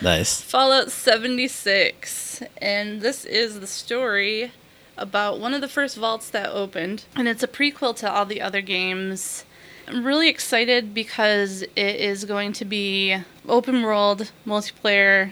[0.01, 0.41] Nice.
[0.41, 2.41] Fallout 76.
[2.61, 4.51] And this is the story
[4.97, 7.05] about one of the first vaults that opened.
[7.15, 9.43] And it's a prequel to all the other games.
[9.87, 15.31] I'm really excited because it is going to be open world, multiplayer.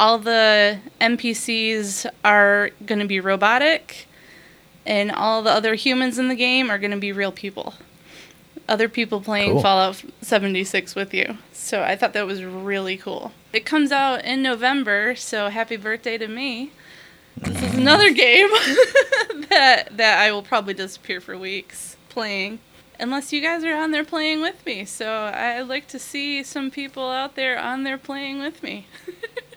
[0.00, 4.06] All the NPCs are going to be robotic,
[4.86, 7.74] and all the other humans in the game are going to be real people.
[8.66, 9.60] Other people playing Cool.
[9.60, 11.36] Fallout 76 with you.
[11.52, 13.32] So I thought that was really cool.
[13.52, 16.72] It comes out in November, so happy birthday to me.
[17.36, 18.48] This is another game
[19.50, 22.58] that that I will probably disappear for weeks playing.
[22.98, 24.86] Unless you guys are on there playing with me.
[24.86, 28.86] So I'd like to see some people out there on there playing with me.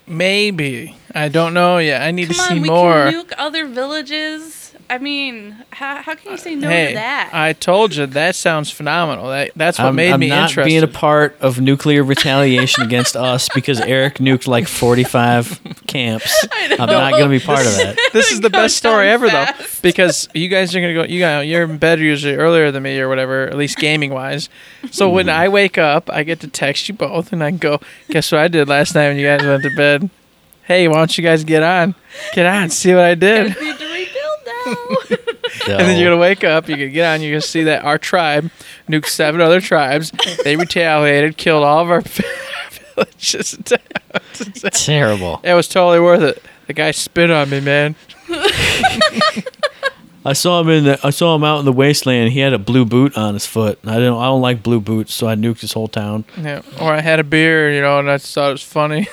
[0.07, 2.01] Maybe I don't know yet.
[2.01, 3.11] I need Come to on, see we more.
[3.11, 4.62] can nuke other villages.
[4.93, 7.29] I mean, how, how can you say no hey, to that?
[7.33, 9.29] I told you that sounds phenomenal.
[9.29, 10.69] That that's what I'm, made I'm me not interested.
[10.69, 16.47] being a part of nuclear retaliation against us because Eric nuked like 45 camps.
[16.53, 17.97] I'm not going to be part of that.
[18.13, 21.19] this is the best story down ever though because you guys are gonna go you
[21.19, 24.49] got you're in bed usually earlier than me or whatever at least gaming wise
[24.91, 25.39] so when mm-hmm.
[25.39, 27.79] i wake up i get to text you both and i can go
[28.09, 30.09] guess what i did last night when you guys went to bed
[30.63, 31.95] hey why don't you guys get on
[32.33, 33.55] get on see what i did
[34.65, 35.77] I need to rebuild now.
[35.77, 37.97] and then you're gonna wake up you're gonna get on you're gonna see that our
[37.97, 38.49] tribe
[38.89, 40.11] nuked seven other tribes
[40.43, 42.01] they retaliated killed all of our
[42.95, 43.57] villages
[44.73, 45.39] Terrible.
[45.43, 47.95] it was totally worth it the guy spit on me man
[50.25, 50.99] I saw him in the.
[51.05, 52.31] I saw him out in the wasteland.
[52.31, 53.77] He had a blue boot on his foot.
[53.83, 54.17] I don't.
[54.17, 56.23] I don't like blue boots, so I nuked his whole town.
[56.41, 59.05] yeah or i had a beer you know and i just thought it was funny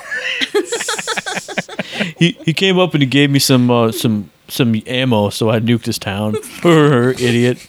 [2.19, 5.61] He he came up and he gave me some uh, some some ammo, so I
[5.61, 6.37] nuked his town.
[6.65, 7.69] Idiot.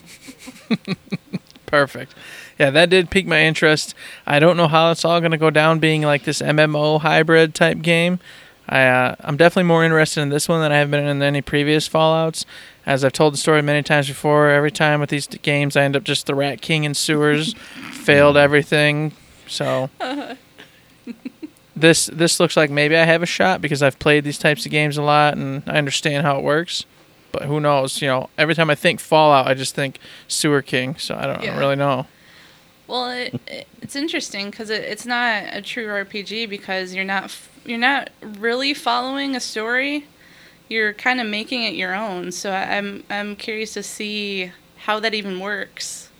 [1.66, 2.14] Perfect.
[2.58, 3.94] Yeah, that did pique my interest.
[4.26, 7.54] I don't know how it's all going to go down being like this MMO hybrid
[7.54, 8.20] type game.
[8.68, 11.42] I, uh, I'm definitely more interested in this one than I have been in any
[11.42, 12.44] previous Fallouts.
[12.86, 15.96] As I've told the story many times before, every time with these games, I end
[15.96, 17.54] up just the Rat King in sewers,
[17.92, 19.12] failed everything.
[19.46, 19.90] So
[21.74, 24.70] this this looks like maybe I have a shot because I've played these types of
[24.72, 26.84] games a lot and I understand how it works.
[27.32, 28.02] But who knows?
[28.02, 29.98] You know, every time I think Fallout, I just think
[30.28, 30.96] Sewer King.
[30.98, 31.58] So I don't Yeah.
[31.58, 32.06] really know.
[32.86, 37.34] Well, it, it, it's interesting because it, it's not a true RPG because you're not
[37.64, 40.04] you're not really following a story.
[40.68, 42.32] You're kind of making it your own.
[42.32, 46.10] So I- I'm I'm curious to see how that even works.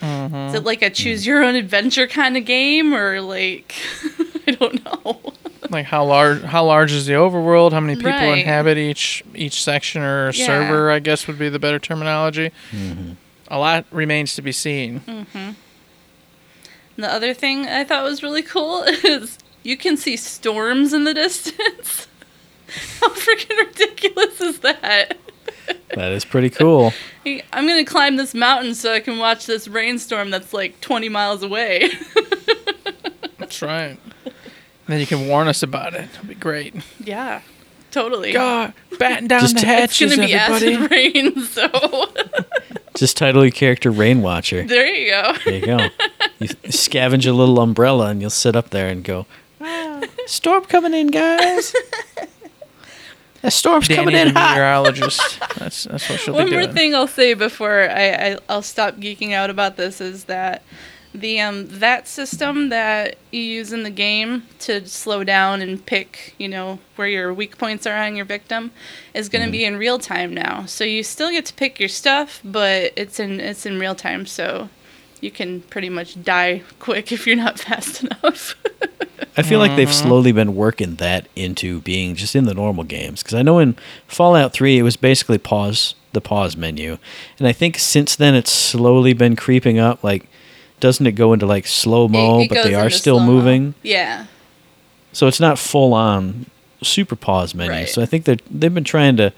[0.00, 0.34] Mm-hmm.
[0.48, 0.94] Is it like a hmm.
[0.94, 3.74] choose your own adventure kind of game or like
[4.48, 5.32] I don't know.
[5.70, 8.38] like how large how large is the overworld how many people Right.
[8.38, 10.46] inhabit each each section or Yeah.
[10.46, 13.12] server i guess would be the better terminology mm-hmm.
[13.48, 15.50] a lot remains to be seen mm-hmm.
[16.96, 21.12] The other thing I thought was really cool is you can see storms in the
[21.14, 22.06] distance.
[23.00, 25.18] How freaking ridiculous is that?
[25.94, 26.92] That is pretty cool.
[27.26, 31.42] I'm gonna climb this mountain so I can watch this rainstorm that's like 20 miles
[31.42, 31.90] away.
[33.38, 34.35] that's right and
[34.86, 37.40] then you can warn us about it it'll be great yeah,
[37.90, 38.32] totally.
[38.32, 42.06] god batten down Just the to- it's hatches gonna be everybody acid rain, so
[42.94, 44.62] Just title your character Rain Watcher.
[44.66, 45.34] There you go.
[45.44, 45.78] There you go.
[46.38, 49.26] You scavenge a little umbrella and you'll sit up there and go,
[49.60, 51.74] "Ah, Storm coming in, guys.
[53.42, 54.52] A storm's coming in the hot.
[54.56, 55.38] meteorologist.
[55.58, 56.74] That's that's what she'll One be more doing.
[56.74, 60.62] thing I'll say before I, I I'll stop geeking out about this is that
[61.16, 66.34] the um that system that you use in the game to slow down and pick
[66.38, 68.70] you know where your weak points are on your victim
[69.14, 70.64] is going to be in real time now.
[70.66, 74.26] So you still get to pick your stuff, but it's in it's in real time.
[74.26, 74.68] So
[75.20, 78.54] you can pretty much die quick if you're not fast enough.
[79.36, 83.22] I feel like they've slowly been working that into being just in the normal games.
[83.22, 86.96] Because I know in Fallout 3, it was basically pause, the pause menu.
[87.38, 90.02] And I think since then it's slowly been creeping up.
[90.02, 90.26] Like,
[90.80, 93.32] doesn't it go into like slow mo, but they are still slow-mo.
[93.32, 93.74] moving?
[93.82, 94.26] Yeah.
[95.12, 96.46] So it's not full on
[96.82, 97.72] super pause menu.
[97.72, 97.88] Right.
[97.88, 99.32] So I think that they've been trying to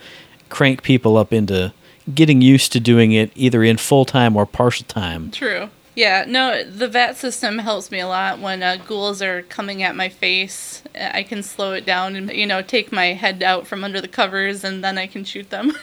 [0.48, 1.72] crank people up into
[2.14, 5.30] getting used to doing it either in full time or partial time.
[5.30, 5.70] True.
[5.94, 9.96] Yeah, no, the VAT system helps me a lot when uh, ghouls are coming at
[9.96, 10.84] my face.
[10.94, 14.06] I can slow it down and, you know, take my head out from under the
[14.06, 15.72] covers and then I can shoot them.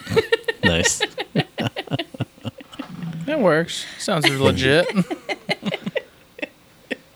[0.64, 1.00] Nice.
[3.26, 3.84] That works.
[3.98, 4.86] Sounds legit.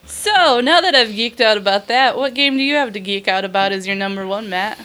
[0.04, 3.28] so, now that I've geeked out about that, what game do you have to geek
[3.28, 4.78] out about as your number one, Matt?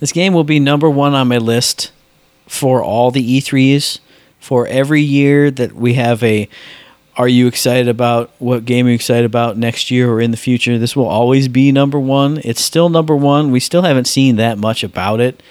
[0.00, 1.92] This game will be number one on my list
[2.46, 4.00] for all the E3s.
[4.40, 6.50] For every year that we have a
[7.16, 10.36] Are you excited about what game you're you excited about next year or in the
[10.36, 10.76] future?
[10.76, 12.40] This will always be number one.
[12.44, 13.52] It's still number one.
[13.52, 15.42] We still haven't seen that much about it,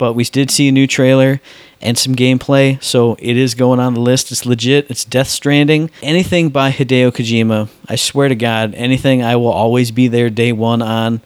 [0.00, 1.42] but we did see a new trailer
[1.82, 4.32] and some gameplay, so it is going on the list.
[4.32, 4.90] It's legit.
[4.90, 5.90] It's Death Stranding.
[6.02, 10.52] Anything by Hideo Kojima, I swear to God, anything I will always be there day
[10.52, 11.20] one on.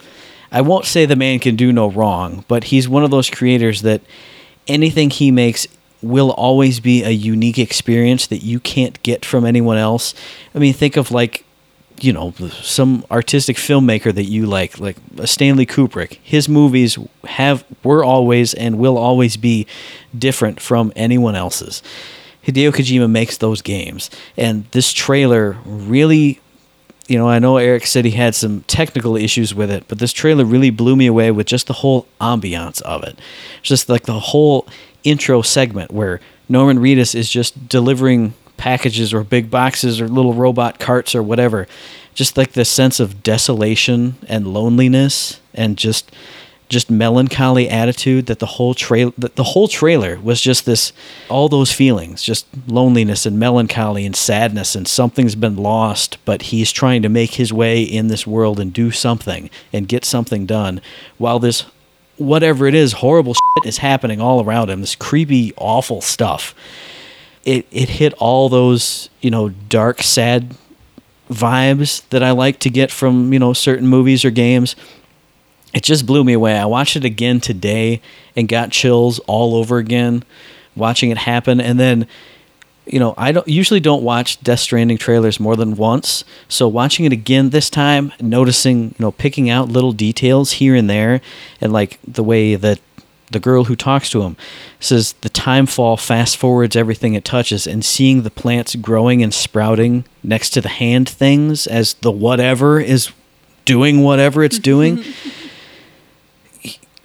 [0.51, 3.83] I won't say the man can do no wrong, but he's one of those creators
[3.83, 4.01] that
[4.67, 5.69] anything he makes
[6.03, 10.15] will always be a unique experience that you can't get from anyone else.
[10.53, 11.44] I mean, think of like,
[12.05, 16.19] you know, some artistic filmmaker that you like, like Stanley Kubrick.
[16.23, 19.67] His movies have were always and will always be
[20.17, 21.83] different from anyone else's.
[22.47, 26.41] Hideo Kojima makes those games, and this trailer really
[27.07, 30.13] you know, I know Eric said he had some technical issues with it, but this
[30.13, 33.19] trailer really blew me away with just the whole ambiance of it.
[33.63, 34.67] Just like the whole
[35.03, 40.79] intro segment where Norman Reedus is just delivering packages or big boxes or little robot
[40.79, 41.67] carts or whatever.
[42.15, 46.11] Just like the sense of desolation and loneliness and just
[46.69, 50.93] just melancholy attitude that the whole trail that the whole trailer was just this
[51.29, 56.73] all those feelings just loneliness and melancholy and sadness and something's been lost but he's
[56.73, 60.81] trying to make his way in this world and do something and get something done
[61.19, 61.67] while this
[62.17, 66.55] whatever it is horrible shit is happening all around him this creepy awful stuff
[67.45, 70.55] it it hit all those you know dark sad
[71.31, 74.77] vibes that I like to get from you know certain movies or games
[75.75, 76.57] it just blew me away.
[76.57, 78.01] I watched it again today
[78.37, 80.23] and got chills all over again
[80.77, 81.61] watching it happen.
[81.61, 82.07] And then,
[82.87, 86.25] you know, I don't usually don't watch Death Stranding trailers more than once.
[86.49, 90.89] So watching it again this time, noticing, you know, picking out little details here and
[90.89, 91.21] there,
[91.61, 92.81] and like the way that
[93.31, 94.37] the girl who talks to him
[94.81, 99.33] says the time fall fast forwards everything it touches and seeing the plants growing and
[99.33, 103.11] sprouting next to the hand things as the whatever is
[103.65, 105.03] doing whatever it's doing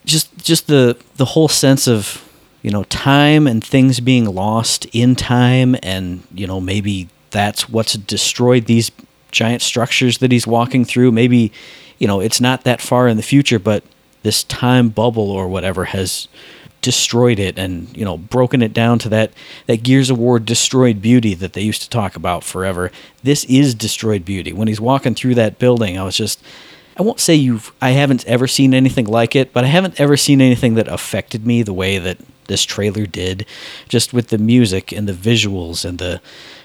[0.06, 2.28] just just the the whole sense of
[2.62, 7.94] you know time and things being lost in time and you know maybe that's what's
[7.94, 8.92] destroyed these
[9.32, 11.12] giant structures that he's walking through.
[11.12, 11.52] Maybe
[11.98, 13.84] you know it's not that far in the future but
[14.24, 16.28] this time bubble or whatever has
[16.82, 19.34] destroyed it and you know broken it down to that
[19.68, 22.92] that gears of war destroyed beauty that they used to talk about forever.
[23.22, 24.54] This is destroyed beauty.
[24.54, 26.42] When he's walking through that building i was just
[27.00, 30.18] I won't say you've I haven't ever seen anything like it, but I haven't ever
[30.18, 32.18] seen anything that affected me the way that
[32.48, 33.46] this trailer did,
[33.88, 36.20] just with the music and the visuals and the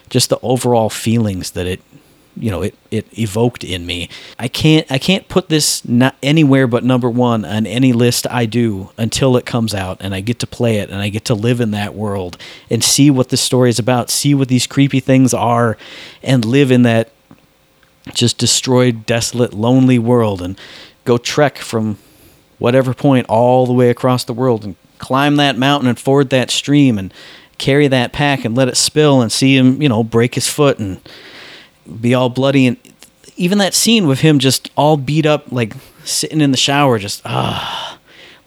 [0.09, 1.81] just the overall feelings that it
[2.37, 4.09] you know it it evoked in me.
[4.37, 8.45] I can't I can't put this not anywhere but number 1 on any list I
[8.45, 11.35] do until it comes out and I get to play it and I get to
[11.35, 12.37] live in that world
[12.69, 15.77] and see what the story is about, see what these creepy things are
[16.23, 17.11] and live in that
[18.13, 20.59] just destroyed, desolate, lonely world and
[21.05, 21.97] go trek from
[22.59, 26.49] whatever point all the way across the world and climb that mountain and ford that
[26.49, 27.13] stream and
[27.57, 30.79] carry that pack and let it spill and see him, you know, break his foot
[30.79, 30.99] and
[32.01, 32.77] be all bloody and
[33.37, 35.73] even that scene with him just all beat up like
[36.03, 37.97] sitting in the shower just ah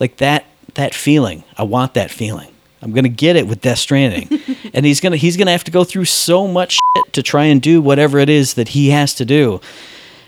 [0.01, 0.45] like that
[0.79, 1.43] that feeling.
[1.57, 2.49] I want that feeling.
[2.81, 4.41] I'm to get it with Death Stranding.
[4.73, 7.61] and he's gonna he's gonna have to go through so much shit to try and
[7.61, 9.61] do whatever it is that he has to do.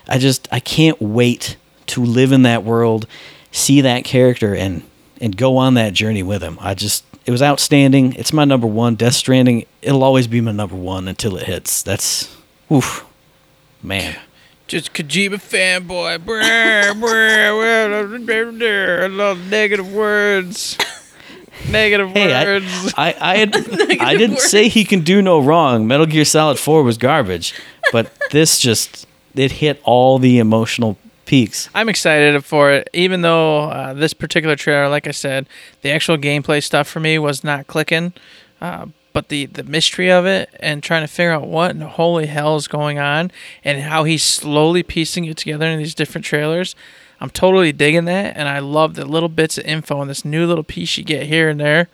[0.07, 1.55] I just I can't wait
[1.87, 3.07] to live in that world,
[3.51, 4.83] see that character, and
[5.21, 6.57] and go on that journey with him.
[6.59, 8.13] I just it was outstanding.
[8.15, 8.95] It's my number one.
[8.95, 9.65] Death Stranding.
[9.81, 11.81] It'll always be my number one until it hits.
[11.81, 12.35] That's
[12.71, 13.05] oof,
[13.83, 14.17] man.
[14.67, 16.23] Just Kojima fanboy.
[16.23, 20.77] Brr, brr, I love negative words.
[21.69, 22.93] Negative Hey, I, words.
[22.97, 23.55] I, I, had,
[24.01, 25.87] I didn't say he can do no wrong.
[25.87, 27.53] Metal Gear Solid 4 was garbage,
[27.91, 29.05] but this just,
[29.35, 31.69] it hit all the emotional peaks.
[31.75, 35.47] I'm excited for it, even though uh, this particular trailer, like I said,
[35.81, 38.13] the actual gameplay stuff for me was not clicking.
[38.59, 41.87] Uh, but the, the mystery of it and trying to figure out what in the
[41.87, 43.31] holy hell is going on
[43.63, 46.75] and how he's slowly piecing it together in these different trailers,
[47.19, 48.35] I'm totally digging that.
[48.35, 51.27] And I love the little bits of info and this new little piece you get
[51.27, 51.87] here and there.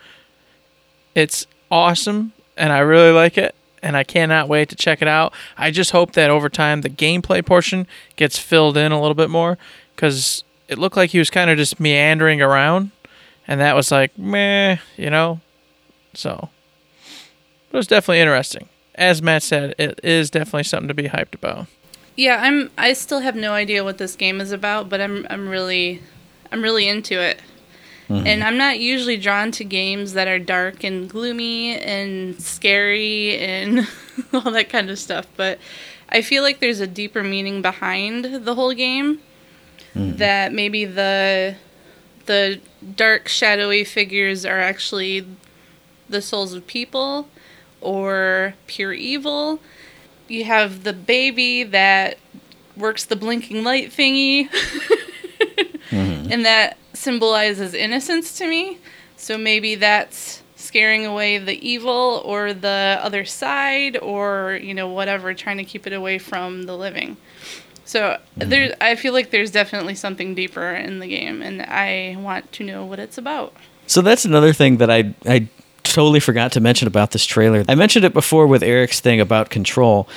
[1.15, 3.55] It's awesome, and I really like it.
[3.81, 5.33] And I cannot wait to check it out.
[5.57, 9.29] I just hope that over time the gameplay portion gets filled in a little bit
[9.29, 9.57] more
[9.95, 12.91] because it looked like he was kind of just meandering around,
[13.47, 15.41] and that was like meh, you know.
[16.13, 16.49] So,
[17.69, 18.69] but it was definitely interesting.
[18.95, 21.67] As Matt said, it is definitely something to be hyped about.
[22.15, 22.71] Yeah, I'm.
[22.77, 25.27] I still have no idea what this game is about, but I'm.
[25.29, 26.01] I'm really,
[26.51, 27.39] I'm really into it.
[28.09, 28.25] Mm-hmm.
[28.25, 33.87] And I'm not usually drawn to games that are dark and gloomy and scary and
[34.33, 35.27] all that kind of stuff.
[35.35, 35.59] But
[36.09, 39.19] I feel like there's a deeper meaning behind the whole game.
[39.93, 40.17] Mm-hmm.
[40.17, 41.55] That maybe the
[42.25, 42.61] the
[42.95, 45.25] dark shadowy figures are actually
[46.09, 47.27] the souls of people
[47.81, 49.59] or pure evil.
[50.27, 52.17] You have the baby that
[52.75, 54.49] works the blinking light thingy.
[55.89, 56.31] Mm-hmm.
[56.31, 58.79] And that symbolizes innocence to me.
[59.15, 65.33] So maybe that's scaring away the evil or the other side or, you know, whatever,
[65.33, 67.17] trying to keep it away from the living.
[67.85, 68.49] So mm-hmm.
[68.49, 72.63] there I feel like there's definitely something deeper in the game and I want to
[72.63, 73.53] know what it's about.
[73.85, 75.47] So that's another thing that I I
[75.93, 77.63] totally forgot to mention about this trailer.
[77.67, 80.07] I mentioned it before with Eric's thing about control.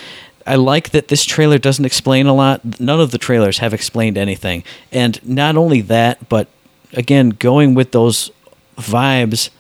[0.47, 2.81] I like that this trailer doesn't explain a lot.
[2.81, 4.65] None of the trailers have explained anything.
[4.91, 6.49] And not only that, but
[6.93, 8.31] again, going with those
[8.77, 9.51] vibes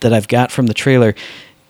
[0.00, 1.14] that I've got from the trailer,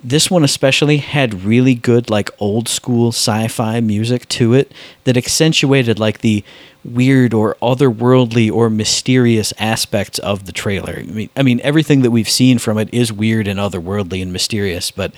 [0.03, 4.73] this one especially had really good like old school sci-fi music to it
[5.05, 6.45] that accentuated like the
[6.93, 10.97] weird or otherworldly or mysterious aspects of the trailer.
[10.99, 14.33] I mean, I mean everything that we've seen from it is weird and otherworldly and
[14.33, 15.13] mysterious, but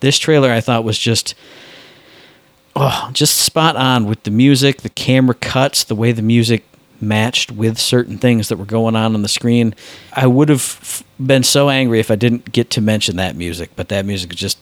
[0.00, 1.34] this trailer I thought was just
[2.76, 6.64] oh, just spot on with the music, the camera cuts, the way the music
[7.00, 9.74] matched with certain things that were going on on the screen.
[10.12, 13.88] I would have been so angry if I didn't get to mention that music, but
[13.88, 14.58] that music just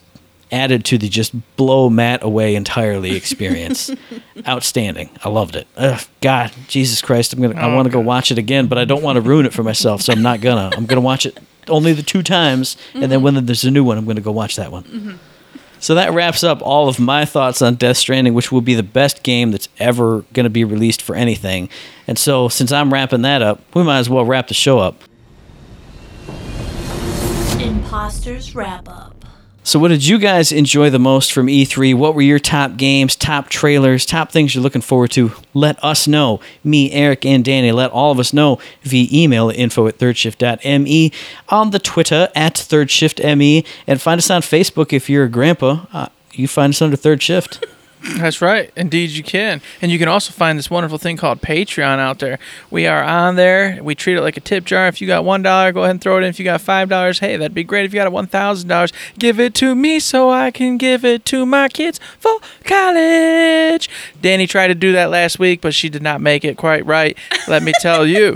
[0.54, 3.90] added to the just blow Matt away entirely experience.
[4.48, 5.10] Outstanding.
[5.24, 5.66] I loved it.
[5.76, 7.60] Ugh, God, Jesus Christ, I'm gonna.
[7.60, 9.52] I oh, want to go watch it again, but I don't want to ruin it
[9.52, 10.70] for myself, so I'm not gonna.
[10.76, 11.38] I'm gonna watch it
[11.68, 13.36] only the two times, and then mm-hmm.
[13.36, 14.84] when there's a new one, I'm gonna go watch that one.
[14.84, 15.16] Mm-hmm.
[15.80, 18.82] So that wraps up all of my thoughts on Death Stranding, which will be the
[18.82, 21.68] best game that's ever going to be released for anything.
[22.06, 25.02] And so, since I'm wrapping that up, we might as well wrap the show up.
[27.60, 29.13] Imposters Wrap Up.
[29.66, 31.94] So, what did you guys enjoy the most from E3?
[31.94, 35.32] What were your top games, top trailers, top things you're looking forward to?
[35.54, 36.40] Let us know.
[36.62, 41.12] Me, Eric, and Danny, let all of us know via email info at thirdshift.me,
[41.48, 45.86] on the Twitter at thirdshiftme, and find us on Facebook if you're a grandpa.
[45.94, 47.64] Uh, you find us under Third Shift.
[48.04, 48.70] That's right.
[48.76, 49.62] Indeed, you can.
[49.80, 52.38] And you can also find this wonderful thing called Patreon out there.
[52.70, 53.82] We are on there.
[53.82, 54.88] We treat it like a tip jar.
[54.88, 55.42] If you got $1,
[55.74, 56.28] go ahead and throw it in.
[56.28, 57.86] If you got $5, hey, that'd be great.
[57.86, 61.68] If you got $1,000, give it to me so I can give it to my
[61.68, 63.88] kids for college.
[64.20, 67.16] Danny tried to do that last week, but she did not make it quite right.
[67.48, 68.34] Let me tell you.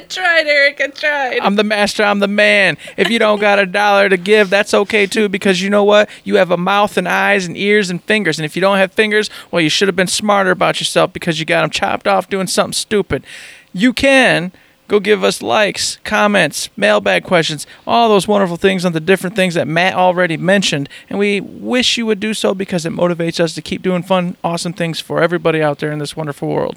[0.09, 0.81] Tried, Eric.
[0.81, 1.39] I tried.
[1.41, 2.03] I'm the master.
[2.05, 2.77] I'm the man.
[2.97, 6.09] If you don't got a dollar to give, that's okay too, because you know what?
[6.25, 8.39] You have a mouth and eyes and ears and fingers.
[8.39, 11.39] And if you don't have fingers, well, you should have been smarter about yourself because
[11.41, 13.25] you got them chopped off doing something stupid.
[13.73, 14.53] You can
[14.89, 19.55] go give us likes, comments, mailbag questions, all those wonderful things on the different things
[19.55, 20.89] that Matt already mentioned.
[21.11, 24.37] And we wish you would do so because it motivates us to keep doing fun,
[24.45, 26.77] awesome things for everybody out there in this wonderful world.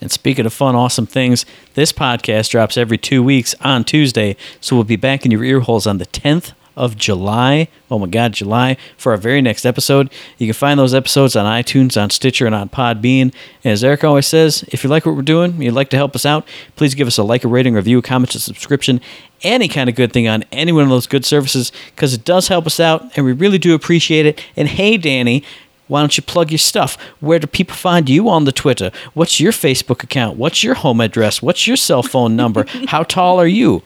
[0.00, 4.36] And speaking of fun, awesome things, this podcast drops every two weeks on Tuesday.
[4.60, 7.68] So we'll be back in your ear holes on the 10th of July.
[7.90, 10.12] Oh my God, July for our very next episode.
[10.36, 13.32] You can find those episodes on iTunes, on Stitcher, and on Podbean.
[13.64, 16.14] And as Eric always says, if you like what we're doing, you'd like to help
[16.14, 19.00] us out, please give us a like, a rating, review, a comment, a subscription,
[19.42, 22.48] any kind of good thing on any one of those good services because it does
[22.48, 24.44] help us out and we really do appreciate it.
[24.54, 25.42] And hey, Danny,
[25.88, 26.96] why don't you plug your stuff?
[27.20, 28.90] Where do people find you on the Twitter?
[29.14, 30.36] What's your Facebook account?
[30.36, 31.40] What's your home address?
[31.40, 32.66] What's your cell phone number?
[32.88, 33.82] How tall are you?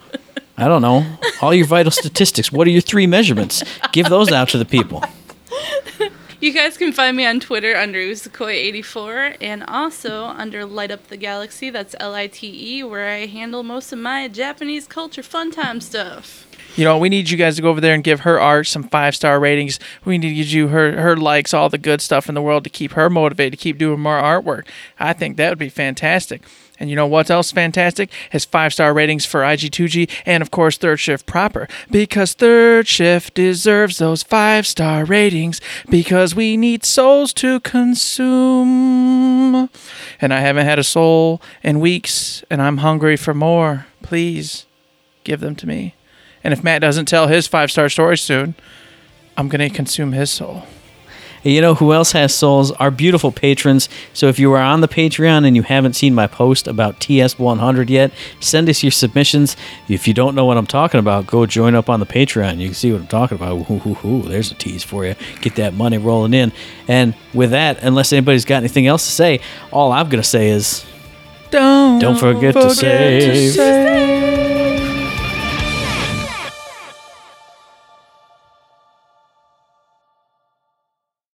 [0.57, 1.07] I don't know.
[1.41, 2.53] All your vital statistics.
[2.53, 3.63] What are your three measurements?
[3.93, 5.03] Give those out to the people.
[6.41, 11.19] You guys can find me on Twitter under Usakoi84 and also under Light Up the
[11.19, 15.51] Galaxy, that's L I T E, where I handle most of my Japanese culture fun
[15.51, 16.47] time stuff.
[16.77, 18.85] You know, we need you guys to go over there and give her art some
[18.85, 19.81] five star ratings.
[20.05, 22.65] We need to give you her her likes, all the good stuff in the world
[22.65, 24.67] to keep her motivated to keep doing more artwork.
[24.99, 26.43] I think that would be fantastic.
[26.79, 28.11] And you know what else fantastic?
[28.33, 31.69] Is five star ratings for IG2G and of course Third Shift proper.
[31.91, 35.61] Because Third Shift deserves those five star ratings
[35.91, 39.11] because we need souls to consume.
[40.21, 43.87] And I haven't had a soul in weeks and I'm hungry for more.
[44.03, 44.65] Please
[45.25, 45.95] give them to me.
[46.43, 48.55] And if Matt doesn't tell his five star story soon,
[49.37, 50.65] I'm going to consume his soul.
[51.43, 52.71] You know who else has souls?
[52.73, 53.89] Our beautiful patrons.
[54.13, 57.89] So if you are on the Patreon and you haven't seen my post about TS100
[57.89, 59.57] yet, send us your submissions.
[59.89, 62.59] If you don't know what I'm talking about, go join up on the Patreon.
[62.59, 63.71] You can see what I'm talking about.
[63.71, 65.15] Ooh, ooh, ooh, there's a tease for you.
[65.41, 66.53] Get that money rolling in.
[66.89, 70.51] And with that, unless anybody's got anything else to say, all I'm going to say
[70.51, 70.85] is
[71.51, 73.55] Don't, Don't forget to save.
[73.55, 74.70] save.